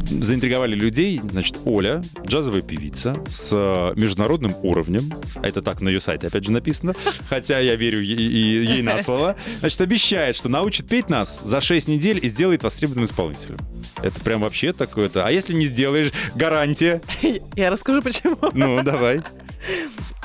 заинтриговали 0.09 0.75
людей. 0.75 1.21
Значит, 1.31 1.59
Оля, 1.67 2.03
джазовая 2.27 2.63
певица 2.63 3.19
с 3.29 3.51
э, 3.53 3.93
международным 4.01 4.55
уровнем. 4.63 5.13
Это 5.43 5.61
так 5.61 5.83
на 5.83 5.91
ее 5.91 6.01
сайте, 6.01 6.29
опять 6.29 6.45
же, 6.45 6.53
написано. 6.53 6.95
Хотя 7.29 7.59
я 7.59 7.75
верю 7.77 8.01
е- 8.01 8.15
и- 8.17 8.65
ей 8.65 8.83
на 8.83 8.99
слово. 8.99 9.37
Значит, 9.61 9.81
обещает, 9.83 10.37
что 10.37 10.49
научит 10.49 10.87
петь 10.89 11.11
нас 11.11 11.41
за 11.45 11.61
6 11.61 11.87
недель 11.89 12.19
и 12.23 12.29
сделает 12.29 12.63
востребованным 12.63 13.05
исполнителем. 13.05 13.59
Это 14.03 14.21
прям 14.21 14.41
вообще 14.41 14.54
такое-то. 14.77 15.27
А 15.27 15.31
если 15.31 15.55
не 15.55 15.65
сделаешь, 15.65 16.13
гарантия. 16.35 17.01
Я 17.57 17.71
расскажу, 17.71 18.03
почему. 18.03 18.37
Ну, 18.53 18.83
давай. 18.83 19.21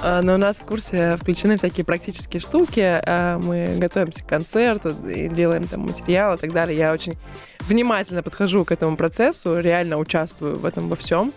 А, 0.02 0.22
Но 0.22 0.36
у 0.36 0.38
нас 0.38 0.60
в 0.60 0.64
курсе 0.64 1.18
включены 1.18 1.58
всякие 1.58 1.86
практические 1.86 2.40
штуки. 2.40 3.02
А, 3.06 3.38
Мы 3.38 3.78
готовимся 3.78 4.24
к 4.24 4.28
концерту, 4.28 4.94
делаем 4.94 5.68
там 5.68 5.82
материал 5.82 6.36
и 6.36 6.38
так 6.38 6.52
далее. 6.52 6.78
Я 6.78 6.94
очень 6.94 7.18
внимательно 7.62 8.24
подхожу 8.24 8.64
к 8.66 8.72
этому 8.72 8.96
процессу, 8.98 9.60
реально 9.60 9.98
участвую 9.98 10.58
в 10.58 10.66
этом 10.66 10.90
во 10.90 10.96
всем, 10.96 11.34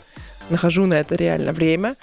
нахожу 0.50 0.86
на 0.86 0.94
это 0.94 1.14
реально 1.16 1.52
время. 1.52 1.96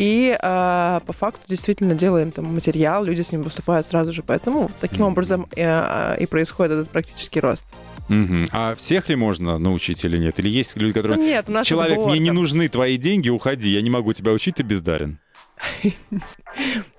И 0.00 0.34
а, 0.40 1.00
по 1.04 1.12
факту 1.12 1.42
действительно 1.46 1.94
делаем 1.94 2.30
там 2.30 2.46
материал, 2.46 3.04
люди 3.04 3.20
с 3.20 3.32
ним 3.32 3.42
выступают 3.42 3.84
сразу 3.84 4.12
же. 4.12 4.22
Поэтому 4.22 4.70
таким 4.80 5.02
Мгм. 5.02 5.12
образом 5.12 5.46
э, 5.54 5.62
а, 5.62 6.14
и 6.14 6.24
происходит 6.24 6.72
этот 6.72 6.88
практический 6.88 7.38
рост. 7.40 7.74
Мгм. 8.08 8.46
А 8.50 8.74
всех 8.76 9.10
ли 9.10 9.16
можно 9.16 9.58
научить 9.58 10.02
или 10.06 10.16
нет? 10.16 10.38
Или 10.38 10.48
есть 10.48 10.74
люди, 10.76 10.92
Ну, 10.96 11.02
которые... 11.02 11.18
нет, 11.22 11.44
у 11.48 11.52
нас 11.52 11.66
Человек, 11.66 11.98
мне 11.98 12.18
не 12.18 12.30
нужны 12.30 12.70
твои 12.70 12.96
деньги, 12.96 13.28
уходи, 13.28 13.68
я 13.68 13.82
не 13.82 13.90
могу 13.90 14.14
тебя 14.14 14.32
учить, 14.32 14.54
ты 14.54 14.62
бездарен. 14.62 15.18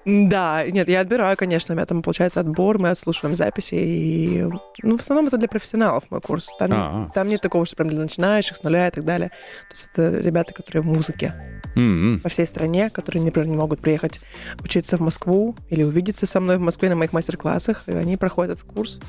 Да, 0.06 0.64
нет, 0.68 0.88
я 0.90 1.02
отбираю, 1.02 1.38
конечно, 1.38 1.74
у 1.74 1.76
меня 1.76 1.86
там 1.86 2.02
получается 2.02 2.40
отбор, 2.40 2.80
мы 2.80 2.90
отслушиваем 2.90 3.36
записи, 3.36 3.76
и, 3.76 4.44
ну, 4.82 4.98
в 4.98 5.02
основном 5.02 5.28
это 5.28 5.38
для 5.38 5.48
профессионалов 5.48 6.06
мой 6.10 6.22
курс. 6.22 6.50
Там, 6.58 6.72
А. 6.74 7.12
там 7.14 7.28
нет 7.28 7.42
такого, 7.42 7.66
что 7.68 7.76
прям 7.76 7.90
для 7.90 8.00
начинающих, 8.00 8.58
с 8.58 8.64
нуля 8.64 8.88
и 8.88 8.92
так 8.92 9.04
далее. 9.06 9.30
То 9.30 9.76
есть 9.76 9.90
это 9.94 10.18
ребята, 10.20 10.54
которые 10.54 10.82
в 10.82 10.88
музыке 10.88 11.61
М-м. 11.76 12.20
по 12.20 12.30
всей 12.30 12.46
стране, 12.46 12.90
которые, 12.90 13.24
например, 13.24 13.48
не 13.48 13.56
могут 13.56 13.80
приехать 13.80 14.22
учиться 14.64 14.98
в 14.98 15.02
Москву 15.02 15.56
или 15.70 15.84
увидеться 15.84 16.26
со 16.26 16.40
мной 16.40 16.58
в 16.58 16.62
Москве 16.62 16.90
на 16.90 16.96
моих 16.96 17.14
мастер-классах, 17.14 17.84
и 17.88 17.92
они 17.92 18.18
проходят 18.18 18.54
этот 18.54 18.66
курс. 18.66 19.00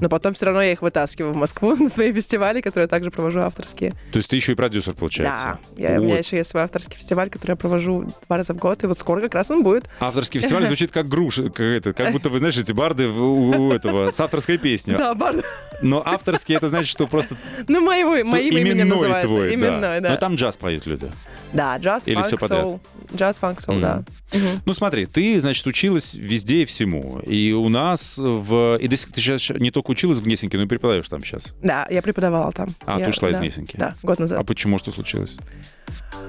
Но 0.00 0.08
потом 0.08 0.34
все 0.34 0.46
равно 0.46 0.62
я 0.62 0.72
их 0.72 0.82
вытаскиваю 0.82 1.32
в 1.32 1.36
Москву 1.36 1.74
на 1.76 1.88
свои 1.88 2.12
фестивали, 2.12 2.60
которые 2.60 2.84
я 2.84 2.88
также 2.88 3.10
провожу 3.10 3.40
авторские. 3.40 3.92
То 4.12 4.18
есть 4.18 4.30
ты 4.30 4.36
еще 4.36 4.52
и 4.52 4.54
продюсер, 4.54 4.94
получается? 4.94 5.58
Да, 5.76 5.92
я, 5.94 6.00
у 6.00 6.04
меня 6.04 6.18
еще 6.18 6.36
есть 6.36 6.50
свой 6.50 6.62
авторский 6.62 6.96
фестиваль, 6.96 7.30
который 7.30 7.52
я 7.52 7.56
провожу 7.56 8.08
два 8.26 8.36
раза 8.36 8.54
в 8.54 8.56
год, 8.58 8.82
и 8.84 8.86
вот 8.86 8.98
скоро 8.98 9.20
как 9.20 9.34
раз 9.34 9.50
он 9.50 9.62
будет. 9.62 9.88
Авторский 10.00 10.40
фестиваль 10.40 10.64
звучит 10.66 10.92
как 10.92 11.08
груша, 11.08 11.44
как, 11.50 11.60
это, 11.60 11.92
как 11.92 12.12
будто 12.12 12.28
вы, 12.30 12.38
знаешь, 12.38 12.56
эти 12.56 12.72
барды 12.72 13.08
у, 13.08 13.68
у 13.68 13.72
этого 13.72 14.10
с 14.10 14.20
авторской 14.20 14.58
песней. 14.58 14.96
Да, 14.96 15.14
бар- 15.14 15.36
Но 15.82 16.02
авторский 16.04 16.54
это 16.56 16.68
значит, 16.68 16.88
что 16.88 17.06
просто 17.06 17.36
Ну, 17.68 17.80
моего, 17.80 18.10
моим 18.24 18.56
именем 18.56 18.88
называется. 18.88 19.28
твой, 19.28 19.54
Именной, 19.54 20.00
да. 20.00 20.10
Но 20.10 20.16
там 20.16 20.34
джаз 20.36 20.56
поют 20.56 20.86
люди. 20.86 21.10
Да, 21.52 21.76
джаз, 21.78 22.06
Или 22.08 22.16
фанк, 22.16 22.26
всё 22.26 22.36
подряд? 22.36 22.60
соул. 22.60 22.80
Джаз, 23.16 23.38
фанк, 23.38 23.60
соул, 23.60 23.80
да. 23.80 24.04
Мгм. 24.34 24.62
Ну 24.66 24.74
смотри, 24.74 25.06
ты, 25.06 25.40
значит, 25.40 25.66
училась 25.66 26.12
везде 26.12 26.62
и 26.62 26.64
всему. 26.66 27.20
И 27.20 27.52
у 27.52 27.68
нас 27.70 28.18
в... 28.18 28.76
И 28.76 28.86
до 28.86 28.96
сих- 28.96 29.12
ты 29.12 29.20
сейчас 29.22 29.48
не 29.58 29.70
только 29.70 29.87
училась 29.88 30.18
в 30.18 30.24
Гнесинке, 30.24 30.56
но 30.56 30.64
и 30.64 30.66
преподаешь 30.66 31.08
там 31.08 31.22
сейчас. 31.22 31.54
Да, 31.62 31.86
я 31.90 32.02
преподавала 32.02 32.52
там. 32.52 32.68
А, 32.86 32.98
Я- 32.98 33.04
ты 33.06 33.10
ушла 33.10 33.30
из 33.30 33.36
да, 33.36 33.42
Гнесинки? 33.42 33.76
Да, 33.76 33.94
год 34.02 34.18
назад. 34.18 34.38
А 34.38 34.44
почему, 34.44 34.78
что 34.78 34.90
случилось? 34.90 35.38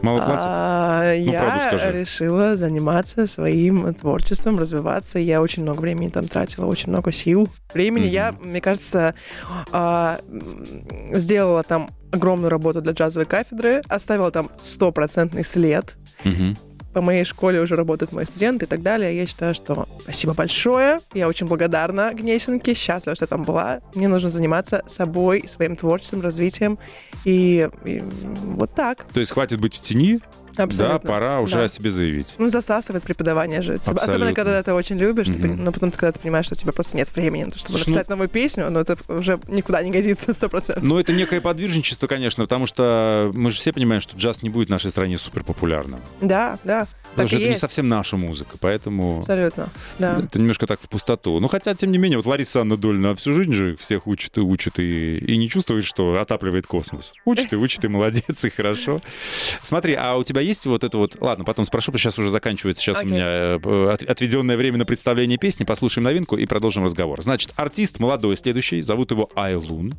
Мало 0.01 0.19
платят? 0.23 0.43
А, 0.47 1.15
Ну, 1.17 1.31
правду 1.31 1.57
я 1.57 1.67
скажи. 1.67 1.91
решила 1.91 2.55
заниматься 2.55 3.27
своим 3.27 3.93
творчеством, 3.93 4.57
развиваться. 4.59 5.19
Я 5.19 5.41
очень 5.41 5.63
много 5.63 5.81
времени 5.81 6.09
там 6.09 6.25
тратила, 6.27 6.65
очень 6.65 6.89
много 6.89 7.11
сил, 7.11 7.49
времени. 7.73 8.05
Мгм. 8.05 8.11
Я, 8.13 8.31
мне 8.41 8.61
кажется, 8.61 9.13
а, 9.71 10.19
сделала 11.11 11.63
там 11.63 11.89
огромную 12.11 12.49
работу 12.49 12.81
для 12.81 12.93
джазовой 12.93 13.25
кафедры, 13.25 13.81
оставила 13.87 14.31
там 14.31 14.49
стопроцентный 14.59 15.43
след. 15.43 15.95
Мгм. 16.23 16.57
По 16.93 17.01
моей 17.01 17.23
школе 17.23 17.61
уже 17.61 17.75
работают 17.75 18.11
мои 18.11 18.25
студенты 18.25 18.65
и 18.65 18.67
так 18.67 18.81
далее. 18.81 19.15
Я 19.15 19.27
считаю, 19.27 19.53
что 19.53 19.87
спасибо 20.01 20.33
большое. 20.33 20.99
Я 21.13 21.27
очень 21.27 21.47
благодарна 21.47 22.11
Гнесинке, 22.13 22.73
счастлива, 22.73 23.15
что 23.15 23.23
я 23.23 23.27
там 23.27 23.43
была. 23.43 23.81
Мне 23.95 24.07
нужно 24.07 24.29
заниматься 24.29 24.83
собой, 24.85 25.43
своим 25.47 25.75
творчеством, 25.75 26.21
развитием. 26.21 26.79
И, 27.25 27.69
и 27.85 28.03
вот 28.43 28.73
так. 28.73 29.05
То 29.13 29.19
есть 29.19 29.31
хватит 29.33 29.59
быть 29.59 29.75
в 29.75 29.81
тени, 29.81 30.19
Абсолютно. 30.63 30.99
да, 30.99 31.07
пора 31.07 31.39
уже 31.41 31.55
Да. 31.55 31.63
о 31.65 31.67
себе 31.67 31.91
заявить. 31.91 32.35
Ну, 32.37 32.49
засасывает 32.49 33.03
преподавание 33.03 33.61
же. 33.61 33.73
Особенно, 33.75 34.01
Абсолютно. 34.01 34.33
когда 34.33 34.51
ты 34.53 34.57
это 34.57 34.73
очень 34.75 34.97
любишь, 34.97 35.27
ты 35.27 35.33
Мгм. 35.33 35.41
пон- 35.51 35.61
но 35.61 35.71
потом, 35.71 35.91
когда 35.91 36.11
ты 36.11 36.19
понимаешь, 36.19 36.45
что 36.45 36.55
у 36.55 36.57
тебя 36.57 36.71
просто 36.73 36.97
нет 36.97 37.13
времени 37.15 37.43
на 37.45 37.51
то, 37.51 37.59
чтобы 37.59 37.73
ну- 37.73 37.79
написать 37.79 38.09
новую 38.09 38.29
песню, 38.29 38.69
но 38.69 38.79
это 38.79 38.97
уже 39.07 39.39
никуда 39.47 39.81
не 39.83 39.91
годится, 39.91 40.33
сто 40.33 40.49
процентов. 40.49 40.83
Ну, 40.83 40.99
это 40.99 41.13
некое 41.13 41.41
подвижничество, 41.41 42.07
конечно, 42.07 42.43
потому 42.43 42.65
что 42.67 43.31
мы 43.33 43.51
же 43.51 43.57
все 43.59 43.73
понимаем, 43.73 44.01
что 44.01 44.17
джаз 44.17 44.41
не 44.43 44.49
будет 44.49 44.67
в 44.67 44.71
нашей 44.71 44.91
стране 44.91 45.17
супер 45.17 45.43
популярным. 45.43 45.99
Да, 46.21 46.57
да. 46.63 46.87
Потому 47.11 47.23
Так 47.25 47.27
что 47.29 47.37
это 47.37 47.45
не 47.45 47.49
есть. 47.51 47.61
совсем 47.61 47.87
наша 47.87 48.17
музыка, 48.17 48.55
поэтому 48.59 49.21
Абсолютно, 49.21 49.69
да. 49.97 50.19
это 50.23 50.37
немножко 50.39 50.67
так 50.67 50.79
в 50.79 50.87
пустоту. 50.87 51.39
Ну, 51.39 51.47
хотя, 51.47 51.73
тем 51.73 51.91
не 51.91 51.97
менее, 51.97 52.17
вот 52.19 52.27
Лариса 52.27 52.61
Анна 52.61 52.77
Дольна 52.77 53.15
всю 53.15 53.33
жизнь 53.33 53.51
же 53.51 53.75
всех 53.77 54.05
учит 54.05 54.37
и 54.37 54.41
учит, 54.41 54.77
и, 54.77 55.17
и 55.17 55.35
не 55.37 55.49
чувствует, 55.49 55.85
что 55.85 56.19
отапливает 56.21 56.67
космос. 56.67 57.13
Учит 57.25 57.51
и 57.51 57.55
учит, 57.55 57.83
и 57.83 57.87
молодец, 57.87 58.45
и 58.45 58.49
хорошо. 58.51 59.01
Смотри, 59.63 59.95
а 59.95 60.17
у 60.17 60.23
тебя 60.23 60.41
есть 60.41 60.48
вот 60.65 60.83
это 60.83 60.97
вот... 60.97 61.17
Ладно, 61.19 61.45
потом 61.45 61.65
спрошу, 61.65 61.87
потому 61.91 61.99
что 61.99 62.09
сейчас 62.11 62.19
уже 62.19 62.29
заканчивается 62.29 62.81
сейчас 62.81 62.97
у 62.99 63.01
Окей. 63.01 63.11
меня 63.13 63.25
э, 63.25 63.89
от- 63.93 64.03
отведенное 64.03 64.57
время 64.57 64.77
на 64.77 64.85
представление 64.85 65.37
песни. 65.37 65.63
Послушаем 65.63 66.05
новинку 66.05 66.35
и 66.37 66.45
продолжим 66.45 66.83
разговор. 66.85 67.21
Значит, 67.21 67.51
артист 67.55 67.99
молодой 67.99 68.37
следующий, 68.37 68.81
зовут 68.81 69.11
его 69.11 69.29
Айлун. 69.35 69.93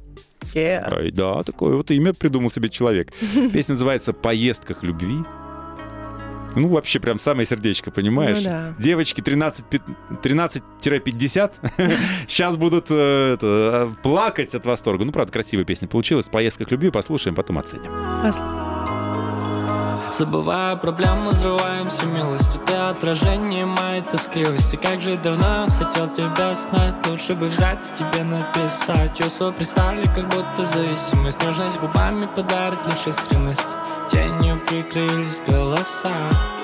Yeah. 0.55 0.93
Ай, 0.93 1.11
да, 1.11 1.43
такое 1.43 1.77
вот 1.77 1.91
имя 1.91 2.13
придумал 2.13 2.51
себе 2.51 2.69
человек. 2.69 3.13
Песня 3.53 3.73
называется 3.75 4.13
«Поездках 4.13 4.83
любви». 4.83 5.19
Ну, 6.57 6.69
вообще, 6.69 6.99
прям 6.99 7.21
самое 7.21 7.47
сердечко, 7.47 7.93
понимаешь? 7.93 8.39
Ну 8.39 8.43
да. 8.45 8.75
Девочки 8.79 9.21
13, 9.21 9.67
пи- 9.67 9.81
13-50 10.23 11.53
сейчас 12.27 12.57
будут 12.57 12.87
э, 12.91 13.37
э, 13.41 13.91
плакать 14.03 14.55
от 14.55 14.67
восторга. 14.67 15.05
Ну, 15.05 15.13
правда, 15.13 15.33
красивая 15.33 15.65
песня 15.65 15.87
получилась. 15.87 16.27
В 16.27 16.33
«Поездках 16.33 16.71
любви» 16.73 16.91
послушаем, 16.91 17.37
потом 17.37 17.59
оценим. 17.59 17.93
Забывая 20.12 20.75
проблемы, 20.75 21.31
взрываемся 21.31 22.07
милостью 22.07 22.61
Ты 22.66 22.75
отражение 22.75 23.64
моей 23.64 24.03
тоскливости. 24.03 24.77
Как 24.77 25.01
же 25.01 25.16
давно 25.16 25.66
я 25.66 25.70
хотел 25.70 26.09
тебя 26.09 26.55
знать. 26.57 27.07
Лучше 27.07 27.35
бы 27.35 27.46
взять 27.46 27.90
и 27.90 27.94
тебе 27.94 28.25
написать. 28.25 29.16
Чувства 29.16 29.53
пристали, 29.53 30.07
как 30.12 30.29
будто 30.29 30.64
зависимость. 30.64 31.40
Нежность 31.46 31.79
губами 31.79 32.27
подарит 32.27 32.85
лишь 32.87 33.07
искренность. 33.07 33.77
Тенью 34.11 34.61
прикрылись 34.66 35.40
голоса 35.46 36.60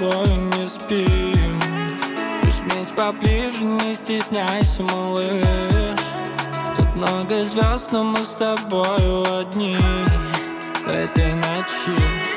тобой 0.00 0.28
не 0.28 0.66
спим. 0.66 1.60
Прижмись 2.42 2.92
поближе, 2.96 3.64
не 3.64 3.94
стесняйся, 3.94 4.82
малыш. 4.82 6.00
Тут 6.76 6.96
много 6.96 7.44
звезд, 7.44 7.92
но 7.92 8.04
мы 8.04 8.24
с 8.24 8.36
тобою 8.36 9.38
одни 9.38 9.76
В 10.84 10.88
этой 10.88 11.34
ночи 11.34 12.29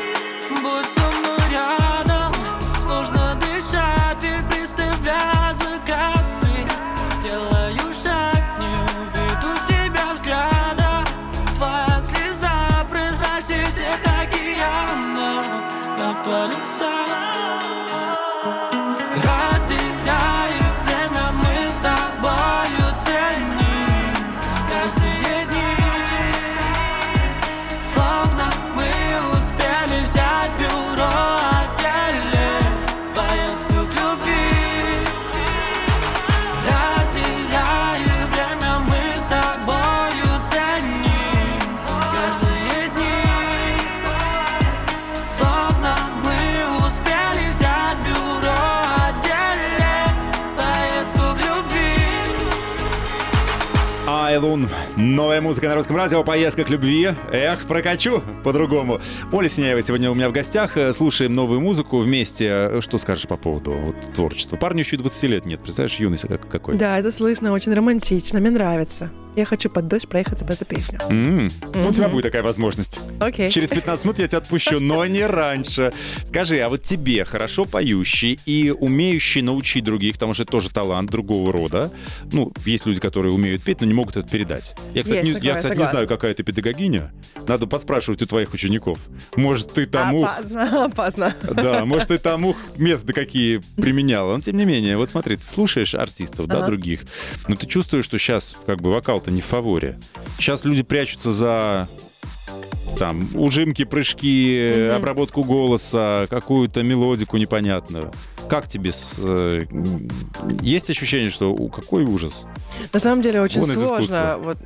Новая 54.95 55.41
музыка 55.41 55.67
на 55.69 55.75
русском 55.75 55.95
радио, 55.95 56.23
поездка 56.23 56.63
к 56.63 56.69
любви. 56.69 57.09
Эх, 57.31 57.65
прокачу 57.65 58.21
по-другому. 58.43 58.99
Оля 59.31 59.49
Синяева 59.49 59.81
сегодня 59.81 60.11
у 60.11 60.13
меня 60.13 60.29
в 60.29 60.31
гостях. 60.33 60.77
Э, 60.77 60.93
Слушаем 60.93 61.33
новую 61.33 61.61
музыку 61.61 61.97
вместе. 61.99 62.45
Э, 62.47 62.81
Что 62.81 62.99
скажешь 62.99 63.27
по 63.27 63.35
поводу 63.35 63.71
вот, 63.71 63.95
творчества? 64.13 64.55
Парню 64.55 64.81
еще 64.81 64.95
и 64.95 64.99
20 64.99 65.23
лет 65.29 65.45
нет. 65.47 65.61
Представляешь, 65.61 65.95
юность 65.95 66.27
как- 66.27 66.47
какой? 66.47 66.77
Да, 66.77 66.99
это 66.99 67.11
слышно 67.11 67.53
очень 67.53 67.73
романтично, 67.73 68.39
мне 68.39 68.51
нравится. 68.51 69.09
Я 69.35 69.45
хочу 69.45 69.69
под 69.69 69.87
дождь 69.87 70.07
проехаться 70.07 70.45
под 70.45 70.55
эту 70.61 70.65
песню. 70.65 70.99
М, 71.09 71.49
У 71.87 71.91
тебя 71.91 72.07
будет 72.07 72.23
такая 72.23 72.43
возможность. 72.43 72.99
Окей. 73.19 73.49
Через 73.49 73.69
15 73.69 74.05
минут 74.05 74.19
я 74.19 74.27
тебя 74.27 74.37
отпущу, 74.37 74.79
но 74.79 75.05
не 75.07 75.25
раньше. 75.25 75.91
Скажи, 76.25 76.59
а 76.59 76.69
вот 76.69 76.83
тебе 76.83 77.25
хорошо 77.25 77.65
поющий 77.65 78.39
и 78.45 78.69
умеющий 78.71 79.41
научить 79.41 79.83
других, 79.83 80.13
потому 80.13 80.33
что 80.35 80.43
это 80.43 80.51
тоже 80.51 80.69
талант 80.69 81.09
другого 81.09 81.51
рода. 81.51 81.91
Ну, 82.31 82.53
есть 82.65 82.85
люди, 82.85 82.99
которые 82.99 83.33
умеют 83.33 83.63
петь, 83.63 83.81
но 83.81 83.87
не 83.87 83.93
могут 83.95 84.17
это 84.17 84.29
передать. 84.29 84.75
Я, 84.93 85.01
кстати, 85.03 85.19
Есть 85.19 85.27
не, 85.29 85.33
такое, 85.33 85.51
я, 85.53 85.59
кстати, 85.61 85.79
не 85.79 85.85
знаю, 85.85 86.07
какая 86.07 86.33
ты 86.35 86.43
педагогиня. 86.43 87.11
Надо 87.47 87.65
подспрашивать 87.65 88.21
у 88.21 88.27
твоих 88.27 88.53
учеников. 88.53 88.99
Может, 89.35 89.73
ты 89.73 89.85
тому... 89.87 90.25
Опасно, 90.25 90.85
опасно. 90.85 91.35
Да, 91.41 91.85
может, 91.85 92.09
ты 92.09 92.19
тому 92.19 92.55
методы 92.77 93.13
какие 93.13 93.61
применяла. 93.77 94.35
Но 94.35 94.41
тем 94.41 94.57
не 94.57 94.65
менее, 94.65 94.95
вот 94.97 95.09
смотри, 95.09 95.37
ты 95.37 95.45
слушаешь 95.47 95.95
артистов, 95.95 96.47
да, 96.47 96.57
Ага. 96.57 96.67
других, 96.67 97.01
но 97.47 97.55
ты 97.55 97.65
чувствуешь, 97.65 98.05
что 98.05 98.17
сейчас 98.19 98.55
как 98.67 98.79
бы 98.81 98.91
вокал-то 99.23 99.31
не 99.31 99.41
в 99.41 99.45
фаворе. 99.45 99.97
Сейчас 100.37 100.65
люди 100.65 100.83
прячутся 100.83 101.31
за 101.31 101.87
там 102.97 103.27
ужимки, 103.33 103.85
прыжки, 103.85 104.73
Мгм. 104.87 104.95
обработку 104.97 105.43
голоса, 105.43 106.27
какую-то 106.29 106.83
мелодику 106.83 107.37
непонятную. 107.37 108.11
Как 108.49 108.67
тебе 108.67 108.91
с, 108.91 109.15
э, 109.19 109.61
есть 110.61 110.89
ощущение, 110.89 111.29
что 111.31 111.51
у, 111.53 111.69
какой 111.69 112.03
ужас? 112.03 112.45
На 112.91 112.99
самом 112.99 113.21
деле 113.21 113.41
очень 113.41 113.61
Вон 113.61 113.69
сложно. 113.75 114.37
Вот, 114.43 114.57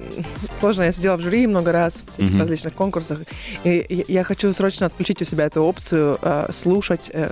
сложно. 0.52 0.84
Я 0.84 0.92
сидела 0.92 1.16
в 1.16 1.22
жюри 1.22 1.48
много 1.48 1.72
раз 1.72 2.04
в 2.06 2.12
всяких 2.12 2.32
Мгм. 2.32 2.42
различных 2.42 2.74
конкурсах. 2.74 3.20
И 3.63 4.06
я- 4.08 4.24
хочу 4.24 4.52
срочно 4.54 4.86
отключить 4.88 5.22
у 5.22 5.26
себя 5.26 5.46
эту 5.46 5.62
опцию 5.63 6.18
э, 6.22 6.48
слушать, 6.52 7.10
э, 7.13 7.30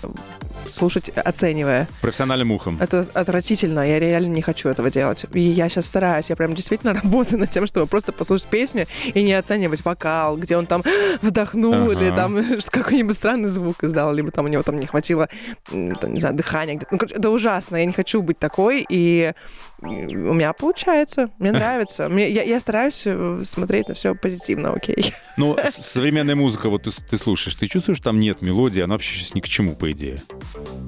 слушать, 0.71 1.09
оценивая. 1.09 1.87
Профессиональным 2.01 2.51
ухом. 2.51 2.77
Это 2.79 3.05
отвратительно. 3.13 3.87
Я 3.87 3.99
реально 3.99 4.27
не 4.33 4.41
хочу 4.41 4.69
этого 4.69 4.89
делать. 4.89 5.25
И 5.33 5.39
я 5.41 5.67
сейчас 5.67 5.87
стараюсь. 5.87 6.29
Я 6.29 6.35
прям 6.35 6.53
действительно 6.55 6.93
работаю 7.03 7.39
над 7.39 7.49
тем, 7.49 7.67
чтобы 7.67 7.87
просто 7.87 8.11
послушать 8.11 8.47
песню 8.47 8.85
и 9.13 9.23
не 9.23 9.33
оценивать 9.33 9.83
вокал, 9.83 10.37
где 10.37 10.55
он 10.57 10.67
там 10.67 10.83
вдохнул 11.21 11.91
или 11.91 12.05
Ага. 12.07 12.15
там 12.15 12.45
какой-нибудь 12.69 13.17
странный 13.17 13.49
звук 13.49 13.83
издал, 13.83 14.13
либо 14.13 14.31
там 14.31 14.45
у 14.45 14.47
него 14.47 14.63
там 14.63 14.79
не 14.79 14.85
хватило, 14.85 15.27
там, 15.69 16.13
не 16.13 16.19
знаю, 16.19 16.34
дыхания. 16.35 16.75
где-то. 16.75 16.87
Ну, 16.91 16.97
короче, 16.97 17.15
это 17.15 17.29
ужасно. 17.29 17.77
Я 17.77 17.85
не 17.85 17.93
хочу 17.93 18.21
быть 18.21 18.39
такой. 18.39 18.85
И 18.87 19.33
м, 19.81 19.89
у 20.29 20.33
меня 20.33 20.53
получается. 20.53 21.29
Мне 21.39 21.51
нравится. 21.53 22.09
Мне, 22.09 22.29
я, 22.29 22.43
я 22.43 22.59
стараюсь 22.59 23.03
э, 23.05 23.41
смотреть 23.43 23.87
на 23.89 23.93
все 23.95 24.15
позитивно, 24.15 24.71
окей. 24.73 25.13
Ну, 25.37 25.57
современная 25.69 26.35
музыка, 26.35 26.69
вот 26.69 26.83
ты, 26.83 26.91
ты 26.91 27.17
слушаешь, 27.17 27.55
ты 27.55 27.67
чувствуешь, 27.67 27.99
там 27.99 28.19
нет 28.19 28.41
мелодии, 28.41 28.81
она 28.81 28.93
вообще 28.95 29.17
сейчас 29.17 29.33
ни 29.35 29.41
к 29.41 29.47
чему, 29.49 29.75
по 29.75 29.91
идее. 29.91 30.17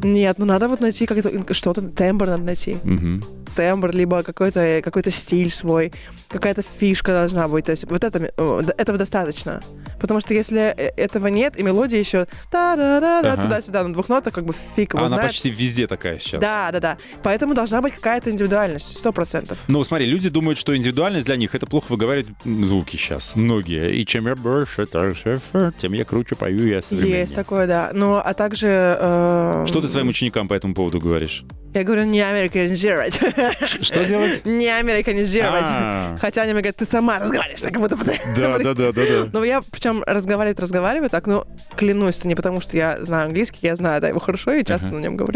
Нет, 0.03 0.37
ну 0.37 0.45
надо 0.45 0.69
вот 0.69 0.79
найти 0.79 1.05
как-то 1.05 1.53
что-то, 1.53 1.81
тембр 1.81 2.27
надо 2.27 2.43
найти. 2.43 2.77
Мгм. 2.83 3.23
тембр, 3.57 3.91
либо 3.91 4.23
какой-то 4.23 4.81
какой 4.83 5.03
стиль 5.11 5.49
свой, 5.51 5.91
какая-то 6.29 6.61
фишка 6.61 7.11
должна 7.11 7.47
быть. 7.49 7.65
То 7.65 7.71
есть 7.71 7.89
вот 7.89 8.03
это, 8.05 8.31
э, 8.37 8.61
этого 8.77 8.97
достаточно. 8.97 9.61
Потому 9.99 10.21
что 10.21 10.33
если 10.33 10.61
э, 10.61 10.91
этого 10.95 11.27
нет, 11.27 11.59
и 11.59 11.63
мелодия 11.63 11.99
еще 11.99 12.25
та-да-да-да, 12.51 13.33
Ага. 13.33 13.41
туда-сюда, 13.41 13.83
на 13.83 13.93
двух 13.93 14.07
нотах, 14.09 14.33
как 14.33 14.45
бы 14.45 14.53
фиг 14.75 14.93
его 14.93 14.99
Она 14.99 15.09
знает. 15.09 15.23
Почти 15.37 15.49
везде 15.51 15.87
такая 15.87 16.17
сейчас. 16.17 16.41
Да, 16.41 16.71
да, 16.71 16.79
да. 16.79 16.97
Поэтому 17.23 17.53
должна 17.53 17.81
быть 17.81 17.93
какая-то 17.93 18.31
индивидуальность, 18.31 18.97
сто 18.97 19.11
процентов. 19.11 19.59
Ну, 19.67 19.83
смотри, 19.83 20.07
люди 20.07 20.29
думают, 20.29 20.57
что 20.57 20.75
индивидуальность 20.75 21.25
для 21.25 21.35
них— 21.35 21.53
это 21.55 21.67
плохо 21.67 21.85
выговаривать 21.91 22.27
звуки 22.43 22.95
сейчас. 22.97 23.35
Многие. 23.35 23.95
И 23.95 24.05
чем 24.05 24.27
я 24.27 24.35
больше, 24.35 24.85
торше, 24.87 25.39
тем 25.77 25.93
я 25.93 26.05
круче 26.05 26.35
пою, 26.35 26.67
я 26.67 26.81
современнее. 26.81 27.21
Есть 27.21 27.35
такое, 27.35 27.67
да. 27.67 27.91
Ну, 27.93 28.15
а 28.15 28.33
также... 28.33 28.67
э, 28.99 29.65
Что 29.67 29.81
ты 29.81 29.87
своим 29.87 30.07
ученикам 30.07 30.47
по 30.47 30.55
этому 30.55 30.73
поводу 30.73 30.99
говоришь? 30.99 31.43
Я 31.73 31.83
говорю, 31.83 32.05
не 32.05 32.21
американизировать. 32.21 33.19
Что 33.81 34.03
делать? 34.05 34.41
Не 34.45 34.69
американизировать. 34.69 35.67
А. 35.67 36.17
Хотя 36.19 36.41
они 36.41 36.53
мне 36.53 36.61
говорят, 36.61 36.77
ты 36.77 36.85
сама 36.85 37.19
разговариваешь, 37.19 37.61
так 37.61 37.73
как 37.73 37.81
будто 37.81 37.97
Да, 38.35 38.57
да, 38.57 38.73
да, 38.73 38.91
да, 38.91 39.01
да. 39.05 39.29
Ну, 39.31 39.43
я 39.43 39.61
причем 39.69 40.03
разговаривать, 40.07 40.59
разговариваю 40.59 41.09
так, 41.09 41.27
ну, 41.27 41.45
клянусь, 41.75 42.17
это 42.19 42.27
не 42.29 42.35
потому, 42.35 42.61
что 42.61 42.77
я 42.77 42.97
знаю 43.03 43.27
английский, 43.27 43.59
я 43.61 43.75
знаю 43.75 44.01
да, 44.01 44.07
его 44.07 44.19
хорошо 44.19 44.53
и 44.53 44.65
часто 44.65 44.87
на 44.87 44.99
нем 44.99 45.17
говорю. 45.17 45.26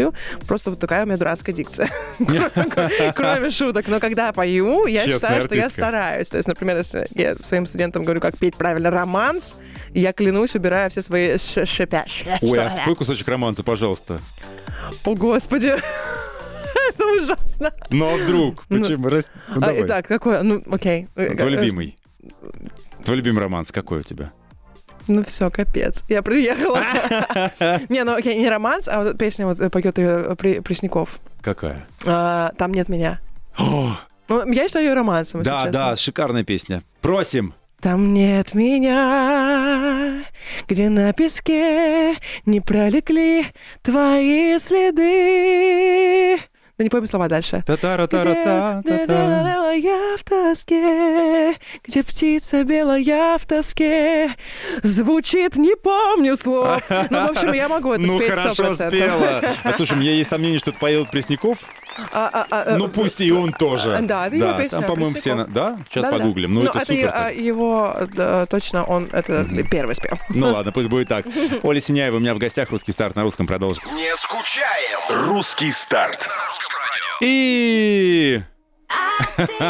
Просто 0.46 0.70
вот 0.70 0.78
такая 0.78 1.02
у 1.04 1.06
меня 1.06 1.16
дурацкая 1.16 1.54
дикция. 1.54 1.88
Кроме 3.14 3.50
шуток. 3.50 3.88
Но 3.88 4.00
когда 4.00 4.32
пою, 4.32 4.86
я 4.86 5.04
считаю, 5.04 5.42
что 5.42 5.54
я 5.54 5.70
стараюсь. 5.70 6.28
То 6.28 6.36
есть, 6.38 6.48
например, 6.48 6.76
если 6.78 7.06
я 7.14 7.36
своим 7.36 7.66
студентам 7.66 8.02
говорю, 8.04 8.20
как 8.20 8.38
петь 8.38 8.56
правильно 8.56 8.90
романс, 8.90 9.56
я 9.92 10.12
клянусь, 10.12 10.54
убираю 10.54 10.90
все 10.90 11.02
свои 11.02 11.38
шипящие. 11.38 12.38
Ой, 12.40 12.58
а 12.58 12.70
спой 12.70 12.94
кусочек 12.96 13.28
романса, 13.28 13.62
пожалуйста. 13.62 14.20
О, 15.04 15.14
господи. 15.14 15.72
Это 16.88 17.06
ужасно. 17.06 17.72
Ну, 17.90 18.14
а 18.14 18.16
вдруг? 18.16 18.64
Ну, 18.68 18.80
Почему? 18.80 19.08
Рас- 19.08 19.30
Ну, 19.48 19.56
А, 19.56 19.60
давай. 19.60 19.86
Итак, 19.86 20.06
какое? 20.06 20.42
Ну, 20.42 20.62
окей. 20.70 21.08
Твой 21.14 21.50
любимый. 21.50 21.96
Твой 23.04 23.16
любимый 23.16 23.40
романс 23.40 23.72
какой 23.72 24.00
у 24.00 24.02
тебя? 24.02 24.32
Ну 25.08 25.24
все, 25.24 25.50
капец. 25.50 26.04
Я 26.08 26.22
приехала. 26.22 26.80
Не, 27.88 28.04
ну 28.04 28.14
окей, 28.14 28.38
не 28.38 28.48
романс, 28.48 28.88
а 28.88 29.02
вот 29.02 29.18
песня 29.18 29.46
вот 29.46 29.58
поет 29.72 29.98
ее 29.98 30.36
Пресняков. 30.36 31.18
Какая? 31.40 31.86
А, 32.04 32.52
Там 32.56 32.72
нет 32.72 32.88
меня. 32.88 33.20
Ну, 33.58 34.52
я 34.52 34.66
считаю 34.68 34.86
ее 34.86 34.94
романсом, 34.94 35.40
если 35.40 35.50
да, 35.50 35.66
да, 35.70 35.96
шикарная 35.96 36.44
песня. 36.44 36.82
Просим. 37.00 37.54
Там 37.80 38.14
нет 38.14 38.54
меня, 38.54 40.22
где 40.68 40.88
на 40.88 41.12
песке 41.12 42.14
не 42.46 42.60
пролегли 42.60 43.44
твои 43.82 44.56
следы. 44.60 46.38
Да 46.82 46.84
не 46.84 46.90
помню 46.90 47.06
слова 47.06 47.28
дальше. 47.28 47.62
Белая 48.82 50.16
в 50.16 50.24
тоске, 50.24 51.54
где 51.84 52.02
птица 52.02 52.64
белая 52.64 53.38
в 53.38 53.46
тоске, 53.46 54.32
звучит 54.82 55.54
не 55.54 55.76
помню 55.76 56.36
слов. 56.36 56.82
Ну, 57.10 57.26
в 57.28 57.30
общем, 57.30 57.52
я 57.52 57.68
могу 57.68 57.92
это 57.92 58.02
Ну, 58.02 58.16
спеть 58.18 58.30
хорошо 58.32 58.64
100%. 58.64 58.88
спела. 58.88 59.40
А, 59.62 59.72
слушай, 59.72 59.92
у 59.96 60.00
меня 60.00 60.10
есть 60.10 60.28
сомнение, 60.28 60.58
что 60.58 60.70
это 60.70 60.80
поет 60.80 61.08
Пресняков. 61.12 61.58
А, 62.12 62.28
а, 62.32 62.46
а, 62.50 62.76
Ну, 62.76 62.86
э, 62.86 62.88
пусть 62.88 63.20
и 63.20 63.30
он 63.30 63.52
тоже. 63.52 63.98
Да, 64.02 64.26
это 64.26 64.34
его 64.36 64.52
песня, 64.54 64.78
Там, 64.80 64.84
по-моему, 64.84 65.14
все... 65.14 65.34
на-. 65.34 65.46
Да? 65.46 65.78
Сейчас 65.88 66.04
Да-да. 66.04 66.18
погуглим. 66.18 66.52
Ну, 66.54 66.62
это 66.64 66.78
е- 66.78 66.84
супер. 66.84 67.10
а, 67.14 67.30
его, 67.30 67.94
да, 68.14 68.46
точно, 68.46 68.82
он 68.84 69.08
это 69.12 69.46
первый 69.70 69.94
спел. 69.94 70.18
Ну 70.30 70.52
ладно, 70.52 70.72
пусть 70.72 70.88
будет 70.88 71.08
так. 71.08 71.26
Оля 71.62 71.80
Синяева 71.80 72.16
у 72.16 72.20
меня 72.20 72.34
в 72.34 72.38
гостях. 72.38 72.70
Русский 72.70 72.92
старт 72.92 73.14
на 73.14 73.22
русском 73.22 73.46
продолжим. 73.46 73.82
Не 73.94 74.14
скучаем. 74.16 75.26
Русский 75.28 75.70
старт. 75.70 76.28
И... 77.20 78.42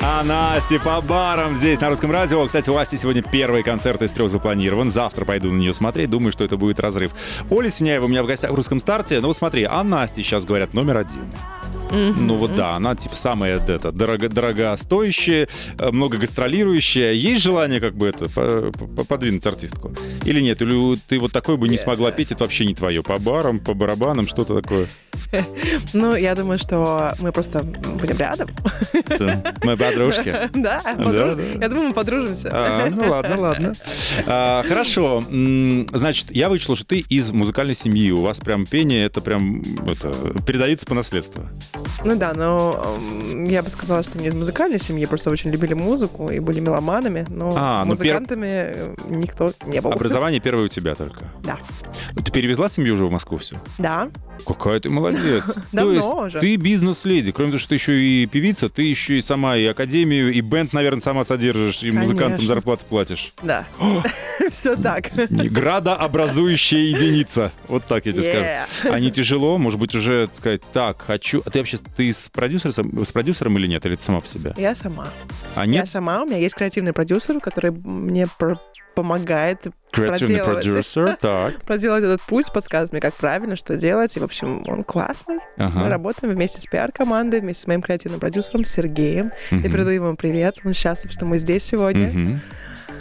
А 0.00 0.22
Настя 0.24 0.78
по 0.80 1.00
барам 1.00 1.54
здесь 1.54 1.80
на 1.80 1.88
русском 1.88 2.10
радио. 2.10 2.44
Кстати, 2.46 2.70
у 2.70 2.76
Асти 2.76 2.96
сегодня 2.96 3.22
первый 3.22 3.62
концерт 3.62 4.02
из 4.02 4.12
трех 4.12 4.30
запланирован. 4.30 4.90
Завтра 4.90 5.24
пойду 5.24 5.50
на 5.50 5.58
нее 5.58 5.74
смотреть. 5.74 6.10
Думаю, 6.10 6.32
что 6.32 6.44
это 6.44 6.56
будет 6.56 6.80
разрыв. 6.80 7.12
Оля 7.50 7.70
Синяева 7.70 8.04
у 8.04 8.08
меня 8.08 8.22
в 8.22 8.26
гостях 8.26 8.50
в 8.50 8.54
русском 8.54 8.80
старте. 8.80 9.20
Ну 9.20 9.32
смотри, 9.32 9.64
а 9.64 9.82
Настя 9.82 10.22
сейчас 10.22 10.44
говорят 10.44 10.74
номер 10.74 10.98
один. 10.98 11.24
Ну 11.90 12.36
вот 12.36 12.54
да, 12.54 12.76
она 12.76 12.94
типа 12.94 13.16
самая 13.16 13.56
это, 13.58 13.92
дорого, 13.92 14.28
дорогостоящая, 14.28 15.48
э, 15.78 15.90
много 15.90 16.18
гастролирующая. 16.18 17.12
Есть 17.12 17.42
желание 17.42 17.80
как 17.80 17.94
бы 17.94 18.06
это 18.08 18.28
по- 18.28 18.70
по- 18.72 19.04
подвинуть 19.04 19.46
артистку? 19.46 19.94
Или 20.24 20.40
нет? 20.40 20.60
Или 20.62 20.96
ты 21.08 21.18
вот 21.18 21.32
такой 21.32 21.56
бы 21.56 21.68
не 21.68 21.76
смогла 21.78 22.10
петь, 22.10 22.32
это 22.32 22.44
вообще 22.44 22.66
не 22.66 22.74
твое? 22.74 23.02
По 23.02 23.18
барам, 23.18 23.58
по 23.58 23.74
барабанам, 23.74 24.28
что-то 24.28 24.60
такое? 24.60 24.86
Ну, 25.92 26.14
я 26.14 26.34
думаю, 26.34 26.58
что 26.58 27.14
мы 27.20 27.32
просто 27.32 27.62
будем 27.62 28.16
рядом. 28.18 28.48
Мы 29.62 29.76
подружки. 29.76 30.34
Да, 30.54 30.80
я 30.84 31.68
думаю, 31.68 31.88
мы 31.88 31.94
подружимся. 31.94 32.50
А, 32.52 32.88
ну 32.90 33.08
ладно, 33.08 33.40
ладно. 33.40 33.72
А, 34.26 34.62
хорошо. 34.66 35.22
Значит, 35.28 36.26
я 36.30 36.48
вычел, 36.48 36.76
что 36.76 36.84
ты 36.86 37.00
из 37.00 37.30
музыкальной 37.30 37.74
семьи. 37.74 38.10
У 38.10 38.20
вас 38.22 38.40
прям 38.40 38.66
пение, 38.66 39.06
это 39.06 39.20
прям 39.20 39.62
передается 40.46 40.86
по 40.86 40.94
наследству. 40.94 41.48
Ну 42.04 42.16
да, 42.16 42.32
но 42.34 42.96
м, 43.32 43.44
я 43.44 43.62
бы 43.62 43.70
сказала, 43.70 44.02
что 44.02 44.18
не 44.18 44.28
из 44.28 44.34
музыкальной 44.34 44.78
семьи, 44.78 45.04
просто 45.06 45.30
очень 45.30 45.50
любили 45.50 45.74
музыку 45.74 46.30
и 46.30 46.38
были 46.38 46.60
меломанами, 46.60 47.26
но 47.28 47.52
А, 47.56 47.84
ну, 47.84 47.92
пер- 47.94 47.98
музыкантами 47.98 48.46
э, 48.46 48.94
никто 49.08 49.52
не 49.66 49.80
был. 49.80 49.92
Образование 49.92 50.40
первое 50.40 50.64
у 50.64 50.68
тебя 50.68 50.94
только. 50.94 51.24
Да. 51.42 51.58
Ты 52.14 52.32
перевезла 52.32 52.68
семью 52.68 52.94
уже 52.94 53.04
в 53.04 53.10
Москву 53.10 53.38
все? 53.38 53.60
Да. 53.78 54.10
Какая 54.46 54.80
ты 54.80 54.90
молодец. 54.90 55.44
То 55.54 55.62
Давно 55.72 55.92
есть 55.92 56.06
уже. 56.08 56.38
ты 56.40 56.56
бизнес-леди. 56.56 57.32
Кроме 57.32 57.52
того, 57.52 57.58
что 57.58 57.70
ты 57.70 57.74
еще 57.76 58.00
и 58.00 58.26
певица, 58.26 58.68
ты 58.68 58.82
еще 58.82 59.18
и 59.18 59.20
сама 59.20 59.56
и 59.56 59.64
академию, 59.66 60.32
и 60.32 60.40
бенд, 60.40 60.72
наверное, 60.72 61.00
сама 61.00 61.24
содержишь, 61.24 61.82
и 61.82 61.90
музыкантам 61.90 62.44
зарплату 62.44 62.84
платишь. 62.88 63.32
Да. 63.42 63.64
Все 64.50 64.76
так. 64.76 65.10
Градообразующая 65.30 66.80
единица. 66.80 67.52
Вот 67.66 67.84
так 67.84 68.06
я 68.06 68.12
тебе 68.12 68.22
скажу. 68.22 68.94
А 68.94 69.00
не 69.00 69.10
тяжело, 69.10 69.58
может 69.58 69.78
быть, 69.78 69.94
уже 69.94 70.28
сказать, 70.32 70.62
так, 70.72 71.02
хочу... 71.02 71.42
А 71.44 71.50
ты 71.50 71.58
вообще, 71.58 71.78
ты 71.96 72.12
с 72.12 72.28
продюсером, 72.28 73.04
с 73.04 73.12
продюсером 73.12 73.58
или 73.58 73.66
нет? 73.66 73.84
Или 73.86 73.96
ты 73.96 74.02
сама 74.02 74.20
по 74.20 74.28
себе? 74.28 74.54
Я 74.56 74.74
сама. 74.74 75.08
А 75.54 75.60
Я 75.60 75.66
нет? 75.66 75.88
сама. 75.88 76.22
У 76.22 76.26
меня 76.26 76.38
есть 76.38 76.54
креативный 76.54 76.92
продюсер, 76.92 77.40
который 77.40 77.70
мне 77.70 78.26
помогает 79.02 79.66
Креативный 79.92 80.42
продюсер, 80.42 81.16
так. 81.20 81.62
проделать 81.62 82.02
этот 82.04 82.20
путь, 82.22 82.52
подсказывает 82.52 82.92
мне, 82.92 83.00
как 83.00 83.14
правильно, 83.14 83.54
что 83.56 83.76
делать. 83.76 84.16
И, 84.16 84.20
в 84.20 84.24
общем, 84.24 84.64
он 84.66 84.82
классный. 84.82 85.38
Мы 85.56 85.64
Ага. 85.66 85.88
работаем 85.88 86.34
вместе 86.34 86.60
с 86.60 86.66
пиар-командой, 86.66 87.40
вместе 87.40 87.62
с 87.62 87.66
моим 87.68 87.80
креативным 87.80 88.18
продюсером 88.20 88.64
Сергеем. 88.64 89.30
Я 89.50 89.58
Мгм. 89.58 89.70
передаю 89.72 90.04
ему 90.04 90.16
привет. 90.16 90.56
Он 90.64 90.74
счастлив, 90.74 91.12
что 91.12 91.24
мы 91.26 91.38
здесь 91.38 91.62
сегодня. 91.62 92.08
Мгм. 92.08 92.40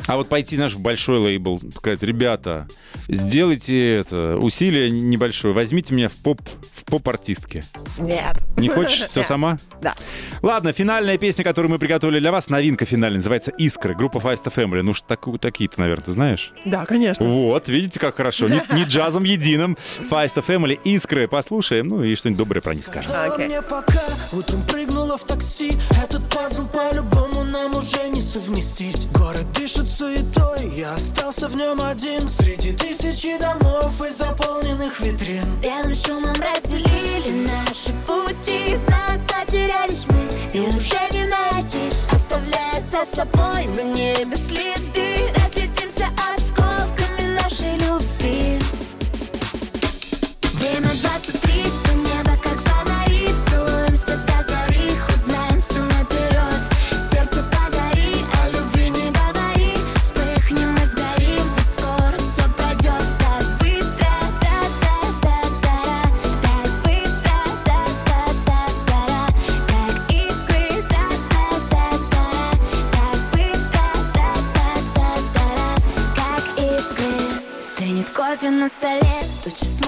А 0.08 0.16
вот 0.16 0.30
пойти, 0.30 0.56
знаешь, 0.56 0.74
в 0.74 0.80
большой 0.80 1.20
лейбл, 1.20 1.62
сказать, 1.76 2.02
ребята, 2.02 2.68
сделайте 3.08 3.96
это, 3.96 4.38
усилие 4.38 4.90
небольшое, 4.90 5.54
возьмите 5.54 5.94
меня 5.94 6.10
в 6.10 6.16
поп, 6.16 6.42
в 6.74 6.86
поп-артистки. 6.86 7.64
Нет. 8.00 8.38
Не 8.56 8.70
хочешь? 8.70 9.04
Все 9.10 9.20
Нет. 9.20 9.28
сама? 9.28 9.58
Да. 9.82 9.96
Ладно, 10.42 10.72
финальная 10.74 11.18
песня, 11.18 11.44
которую 11.44 11.72
мы 11.72 11.78
приготовили 11.80 12.20
для 12.20 12.32
вас, 12.32 12.50
новинка 12.50 12.86
финальная, 12.86 13.18
называется 13.18 13.52
«Искры», 13.52 13.96
группа 13.96 14.18
Five 14.18 14.44
Family. 14.46 14.82
Ну, 14.82 14.94
ж 14.94 15.02
такую- 15.02 15.40
такие-то, 15.40 15.80
наверное, 15.80 16.06
ты 16.06 16.12
знаешь? 16.12 16.54
Да, 16.66 16.86
конечно. 16.86 17.26
Вот, 17.26 17.68
видите, 17.68 18.00
как 18.00 18.16
хорошо. 18.16 18.48
Не, 18.48 18.64
не 18.74 18.84
джазом 18.84 19.24
единым. 19.24 19.78
Five 20.10 20.34
Family, 20.36 20.80
«Искры», 20.84 21.28
послушаем, 21.28 21.88
ну 21.90 22.04
и 22.04 22.16
что-нибудь 22.16 22.40
доброе 22.40 22.62
про 22.62 22.74
них 22.74 22.86
скажем. 22.86 23.12
Пока 23.70 24.02
Утром 24.32 24.62
прыгнула 24.64 25.18
в 25.18 25.24
такси 25.26 25.72
Этот 26.04 26.28
пазл 26.30 26.68
по-любому 26.68 27.27
нам 27.58 27.78
уже 27.78 28.10
не 28.10 28.22
совместить. 28.22 29.10
Город 29.12 29.52
дышит 29.54 29.88
суетой 29.88 30.72
Я 30.76 30.94
остался 30.94 31.48
в 31.48 31.56
нем 31.56 31.82
один. 31.82 32.30
Среди 32.30 32.72
тысячи 32.72 33.38
домов 33.40 33.92
и 34.06 34.12
заполненных 34.12 35.00
витрин. 35.00 35.44
Белым 35.62 35.96
шумом 35.96 36.36
разделили 36.36 37.48
наши 37.48 37.94
пути. 38.06 38.76
Знак 38.76 39.20
потерялись 39.28 40.06
мы 40.10 40.28
и 40.54 40.60
уже 40.62 41.00
не 41.12 41.26
найтись 41.26 42.06
Оставляя 42.12 42.82
за 42.82 43.04
собой 43.06 43.66
на 43.76 43.84
небе 43.84 44.36
следы. 44.36 45.34
Разлетимся 45.36 46.08
осколками 46.36 47.40
нашей 47.42 47.74
любви. 47.74 48.60
Время 50.54 50.92
23, 51.02 51.87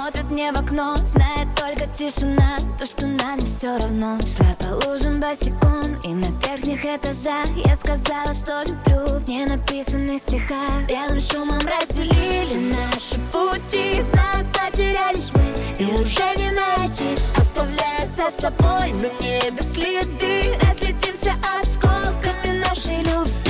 тучи 0.09 0.19
смотрят 0.19 0.31
мне 0.31 0.51
в 0.51 0.59
окно 0.59 0.95
Знает 0.97 1.47
только 1.55 1.87
тишина, 1.87 2.57
то, 2.77 2.85
что 2.85 3.07
нам 3.07 3.39
все 3.39 3.77
равно. 3.77 4.17
Шла 4.21 4.55
по 4.59 4.87
лужам 4.87 5.19
босиком, 5.19 5.99
и 6.03 6.09
на 6.09 6.27
верхних 6.45 6.85
этажах 6.85 7.47
Я 7.65 7.75
сказала, 7.75 8.33
что 8.33 8.63
люблю 8.65 9.19
в 9.19 9.27
ненаписанных 9.27 10.19
стихах. 10.19 10.87
Белым 10.87 11.19
шумом 11.19 11.59
разделили 11.59 12.73
наши 12.73 13.19
пути 13.31 14.01
Знак 14.01 14.45
потерялись 14.53 15.31
мы, 15.35 15.83
и 15.83 15.91
уже 15.93 16.35
не 16.37 16.51
найтись 16.51 17.31
Оставляя 17.37 18.07
за 18.07 18.29
собой 18.29 18.91
на 18.93 19.23
небе 19.23 19.61
следы 19.61 20.57
Разлетимся 20.61 21.33
осколками 21.59 22.57
нашей 22.59 23.03
любви 23.03 23.48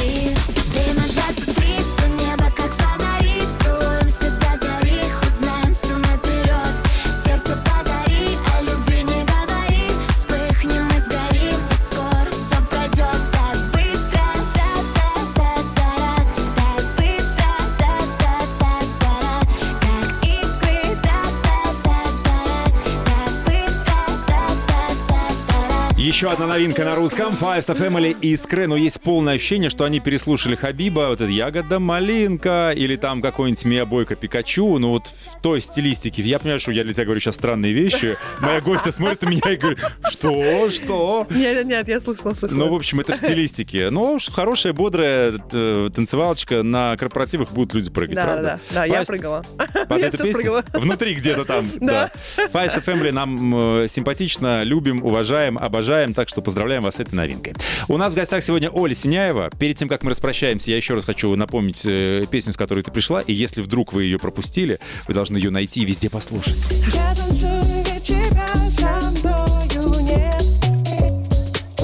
Еще 26.19 26.32
одна 26.32 26.47
новинка 26.47 26.84
на 26.84 26.95
русском. 26.95 27.32
Five 27.32 27.65
Family 27.65 28.13
«Искры». 28.19 28.67
Но 28.67 28.75
есть 28.75 28.99
полное 28.99 29.36
ощущение, 29.36 29.69
что 29.69 29.86
они 29.86 30.01
переслушали 30.01 30.58
Хабиба, 30.58 31.08
вот 31.08 31.21
это 31.21 31.32
«Ягода 31.32 31.79
малинка» 31.79 32.73
или 32.75 32.97
там 32.97 33.21
какой-нибудь 33.21 33.63
Мия 33.63 33.86
Бойко 33.86 34.17
Пикачу. 34.17 34.79
Ну 34.79 34.89
вот 34.89 35.08
в 35.08 35.41
той 35.41 35.62
стилистике. 35.62 36.21
Я 36.23 36.39
понимаю, 36.39 36.60
что 36.60 36.73
я 36.73 36.84
для 36.84 36.91
тебя 36.91 37.05
говорю 37.05 37.21
сейчас 37.21 37.36
странные 37.36 37.71
вещи. 37.71 38.17
Моя 38.41 38.60
гостья 38.60 38.91
смотрит 38.91 39.21
на 39.21 39.29
меня 39.29 39.49
и 39.49 39.55
говорит, 39.55 39.79
что, 40.10 40.69
что? 40.69 41.25
Нет, 41.29 41.65
нет, 41.65 41.88
я 41.88 42.01
слышала, 42.01 42.34
слышала. 42.34 42.65
Ну, 42.65 42.69
в 42.69 42.75
общем, 42.75 42.99
это 42.99 43.13
в 43.13 43.15
стилистике. 43.15 43.89
Ну, 43.89 44.19
хорошая, 44.29 44.73
бодрая 44.73 45.36
э, 45.53 45.89
танцевалочка. 45.95 46.63
На 46.63 46.97
корпоративах 46.97 47.51
будут 47.51 47.73
люди 47.73 47.89
прыгать, 47.89 48.15
да, 48.15 48.23
правда? 48.25 48.43
да, 48.43 48.60
да, 48.71 48.75
да, 48.75 48.86
я 48.86 49.05
прыгала. 49.05 49.45
Под 49.88 49.97
Я 50.01 50.12
песню? 50.12 50.34
спрыгала. 50.34 50.65
Внутри 50.73 51.13
где-то 51.13 51.45
там. 51.45 51.65
да. 51.79 52.12
Да. 52.36 52.43
Five 52.47 52.84
Family 52.84 53.13
нам 53.13 53.84
э, 53.84 53.88
симпатично, 53.88 54.63
любим, 54.63 55.01
уважаем, 55.01 55.58
обожаем, 55.58 56.09
так 56.13 56.30
что 56.30 56.41
поздравляем 56.41 56.82
вас 56.82 56.95
с 56.95 57.00
этой 57.00 57.15
новинкой. 57.15 57.54
У 57.88 57.98
нас 57.98 58.13
в 58.13 58.15
гостях 58.15 58.43
сегодня 58.43 58.69
Оля 58.69 58.93
Синяева. 58.93 59.50
Перед 59.60 59.78
тем, 59.78 59.88
как 59.88 60.04
мы 60.04 60.12
распрощаемся, 60.12 60.72
я 60.72 60.78
еще 60.78 60.93
раз 60.93 61.06
хочу 61.06 61.36
напомнить 61.36 61.86
э, 61.86 62.26
песню, 62.30 62.54
с 62.54 62.58
которой 62.58 62.84
ты 62.84 62.91
пришла, 62.91 63.22
и 63.22 63.34
если 63.34 63.62
вдруг 63.62 63.93
вы 63.93 64.04
ее 64.04 64.19
пропустили, 64.19 64.80
вы 65.08 65.13
должны 65.13 65.38
ее 65.38 65.50
найти 65.50 65.82
и 65.82 65.86
везде 65.86 66.10
послушать. 66.10 66.58
Я 66.93 67.15
танцую, 67.15 67.62
тебя 68.04 68.56
со 68.69 69.12
мною 69.12 69.60
нет 70.02 70.43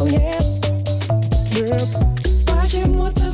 Нет, 0.04 0.44
нет 1.54 1.88
Почему-то 2.46 3.25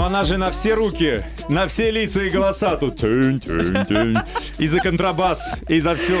Но 0.00 0.06
она 0.06 0.24
же 0.24 0.38
на 0.38 0.50
все 0.50 0.72
руки, 0.72 1.22
на 1.50 1.68
все 1.68 1.90
лица 1.90 2.22
и 2.22 2.30
голоса 2.30 2.74
тут. 2.78 2.96
Тынь, 2.96 3.38
тынь, 3.38 3.84
тынь. 3.86 4.16
И 4.56 4.66
за 4.66 4.78
контрабас, 4.78 5.52
и 5.68 5.78
за 5.78 5.94
все. 5.94 6.18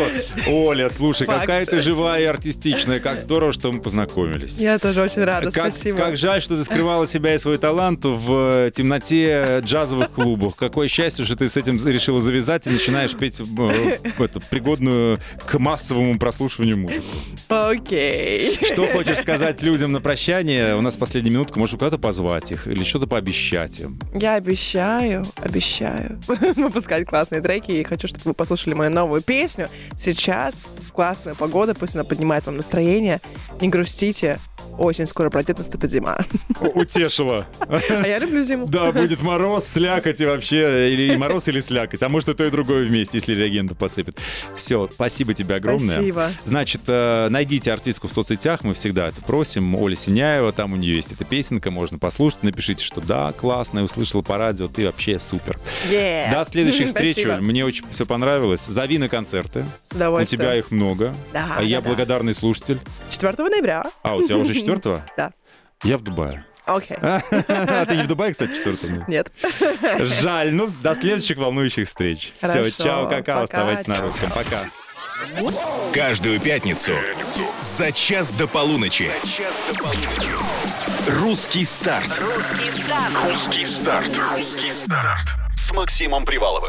Оля, 0.50 0.90
слушай, 0.90 1.26
Факт. 1.26 1.40
какая 1.40 1.64
ты 1.64 1.80
живая 1.80 2.20
и 2.20 2.24
артистичная. 2.26 3.00
Как 3.00 3.20
здорово, 3.20 3.54
что 3.54 3.72
мы 3.72 3.80
познакомились. 3.80 4.58
Я 4.58 4.78
тоже 4.78 5.00
очень 5.00 5.24
рада, 5.24 5.50
Как, 5.50 5.72
спасибо. 5.72 5.96
как 5.96 6.18
жаль, 6.18 6.42
что 6.42 6.56
ты 6.56 6.64
скрывала 6.64 7.06
себя 7.06 7.34
и 7.34 7.38
свой 7.38 7.56
талант 7.56 8.04
в 8.04 8.66
э, 8.66 8.70
темноте 8.70 9.60
джазовых 9.64 10.10
клубов. 10.10 10.56
Какое 10.56 10.86
счастье, 10.86 11.24
что 11.24 11.36
ты 11.36 11.48
с 11.48 11.56
этим 11.56 11.78
решила 11.82 12.20
завязать 12.20 12.66
и 12.66 12.70
начинаешь 12.70 13.14
петь 13.14 13.40
э, 13.40 13.96
эту 14.18 14.42
пригодную 14.50 15.18
к 15.46 15.58
массовому 15.58 16.18
прослушиванию 16.18 16.76
музыку. 16.76 17.06
Окей. 17.48 18.58
Что 18.62 18.86
хочешь 18.88 19.16
сказать 19.16 19.62
людям 19.62 19.92
на 19.92 20.02
прощание? 20.02 20.76
У 20.76 20.82
нас 20.82 20.98
последняя 20.98 21.30
минутка, 21.30 21.58
может, 21.58 21.78
куда-то 21.78 21.96
позвать 21.96 22.52
их 22.52 22.66
или 22.66 22.84
что-то 22.84 23.06
пообещать 23.06 23.69
им. 23.78 23.98
Я 24.14 24.34
обещаю, 24.34 25.24
обещаю 25.36 26.18
выпускать 26.56 27.06
классные 27.06 27.40
треки 27.40 27.70
и 27.70 27.84
хочу, 27.84 28.08
чтобы 28.08 28.22
вы 28.24 28.34
послушали 28.34 28.74
мою 28.74 28.90
новую 28.90 29.22
песню. 29.22 29.68
Сейчас 29.96 30.68
в 30.88 30.92
классную 30.92 31.36
погоду, 31.36 31.74
пусть 31.74 31.94
она 31.94 32.04
поднимает 32.04 32.46
вам 32.46 32.56
настроение. 32.56 33.20
Не 33.60 33.68
грустите, 33.68 34.40
осень 34.80 35.06
скоро 35.06 35.30
пройдет, 35.30 35.58
наступит 35.58 35.90
зима. 35.90 36.24
Утешила. 36.60 37.46
А 37.68 38.06
я 38.06 38.18
люблю 38.18 38.42
зиму. 38.42 38.66
Да, 38.66 38.92
будет 38.92 39.22
мороз, 39.22 39.66
слякоть 39.66 40.20
и 40.20 40.26
вообще, 40.26 40.92
или 40.92 41.16
мороз, 41.16 41.48
или 41.48 41.60
слякоть. 41.60 42.02
А 42.02 42.08
может, 42.08 42.30
и 42.30 42.34
то, 42.34 42.44
и 42.44 42.50
другое 42.50 42.86
вместе, 42.86 43.18
если 43.18 43.34
реагентов 43.34 43.78
посыпят. 43.78 44.16
Все, 44.54 44.88
спасибо 44.92 45.34
тебе 45.34 45.56
огромное. 45.56 45.94
Спасибо. 45.94 46.30
Значит, 46.44 46.82
э, 46.86 47.28
найдите 47.30 47.72
артистку 47.72 48.08
в 48.08 48.12
соцсетях, 48.12 48.64
мы 48.64 48.74
всегда 48.74 49.08
это 49.08 49.20
просим. 49.22 49.74
Оля 49.74 49.96
Синяева, 49.96 50.52
там 50.52 50.72
у 50.72 50.76
нее 50.76 50.96
есть 50.96 51.12
эта 51.12 51.24
песенка, 51.24 51.70
можно 51.70 51.98
послушать. 51.98 52.42
Напишите, 52.42 52.84
что 52.84 53.00
да, 53.00 53.32
классно, 53.32 53.80
я 53.80 53.84
услышал 53.84 54.22
по 54.22 54.38
радио, 54.38 54.68
ты 54.68 54.86
вообще 54.86 55.20
супер. 55.20 55.58
Yeah. 55.90 56.32
До 56.32 56.44
следующих 56.44 56.86
встреч. 56.88 57.24
Оль. 57.26 57.40
Мне 57.40 57.64
очень 57.64 57.84
все 57.90 58.06
понравилось. 58.06 58.64
Зови 58.64 58.98
на 58.98 59.08
концерты. 59.08 59.64
С 59.84 59.92
У 59.92 59.96
удовольствием. 59.96 60.40
тебя 60.40 60.54
их 60.56 60.70
много. 60.70 61.14
Да, 61.32 61.56
а 61.58 61.62
я 61.62 61.78
да, 61.78 61.82
да. 61.82 61.88
благодарный 61.88 62.34
слушатель. 62.34 62.78
4 63.10 63.34
ноября. 63.38 63.84
А, 64.02 64.16
у 64.16 64.24
тебя 64.24 64.36
уже 64.36 64.54
четвертого? 64.76 65.04
Да. 65.16 65.32
Я 65.82 65.98
в 65.98 66.02
Дубае. 66.02 66.44
Окей. 66.66 66.96
А 67.02 67.86
ты 67.86 67.96
не 67.96 68.02
в 68.04 68.06
Дубае, 68.06 68.32
кстати, 68.32 68.52
4 68.54 69.04
Нет. 69.08 69.32
Жаль. 70.00 70.52
Ну, 70.52 70.68
до 70.82 70.94
следующих 70.94 71.38
волнующих 71.38 71.88
встреч. 71.88 72.32
Все, 72.38 72.48
Хорошо. 72.48 72.82
чао, 72.82 73.08
какао. 73.08 73.22
Пока, 73.22 73.42
Оставайтесь 73.42 73.86
на 73.86 73.96
русском. 74.00 74.30
Пока. 74.30 74.64
Каждую 75.92 76.40
пятницу 76.40 76.92
за 77.60 77.92
час 77.92 78.32
до 78.32 78.46
полуночи. 78.46 79.10
Русский 81.08 81.64
старт. 81.64 82.20
Русский 82.20 83.64
старт. 83.64 84.08
Русский 84.36 84.70
старт. 84.70 85.36
С 85.56 85.72
Максимом 85.72 86.24
Приваловым. 86.24 86.68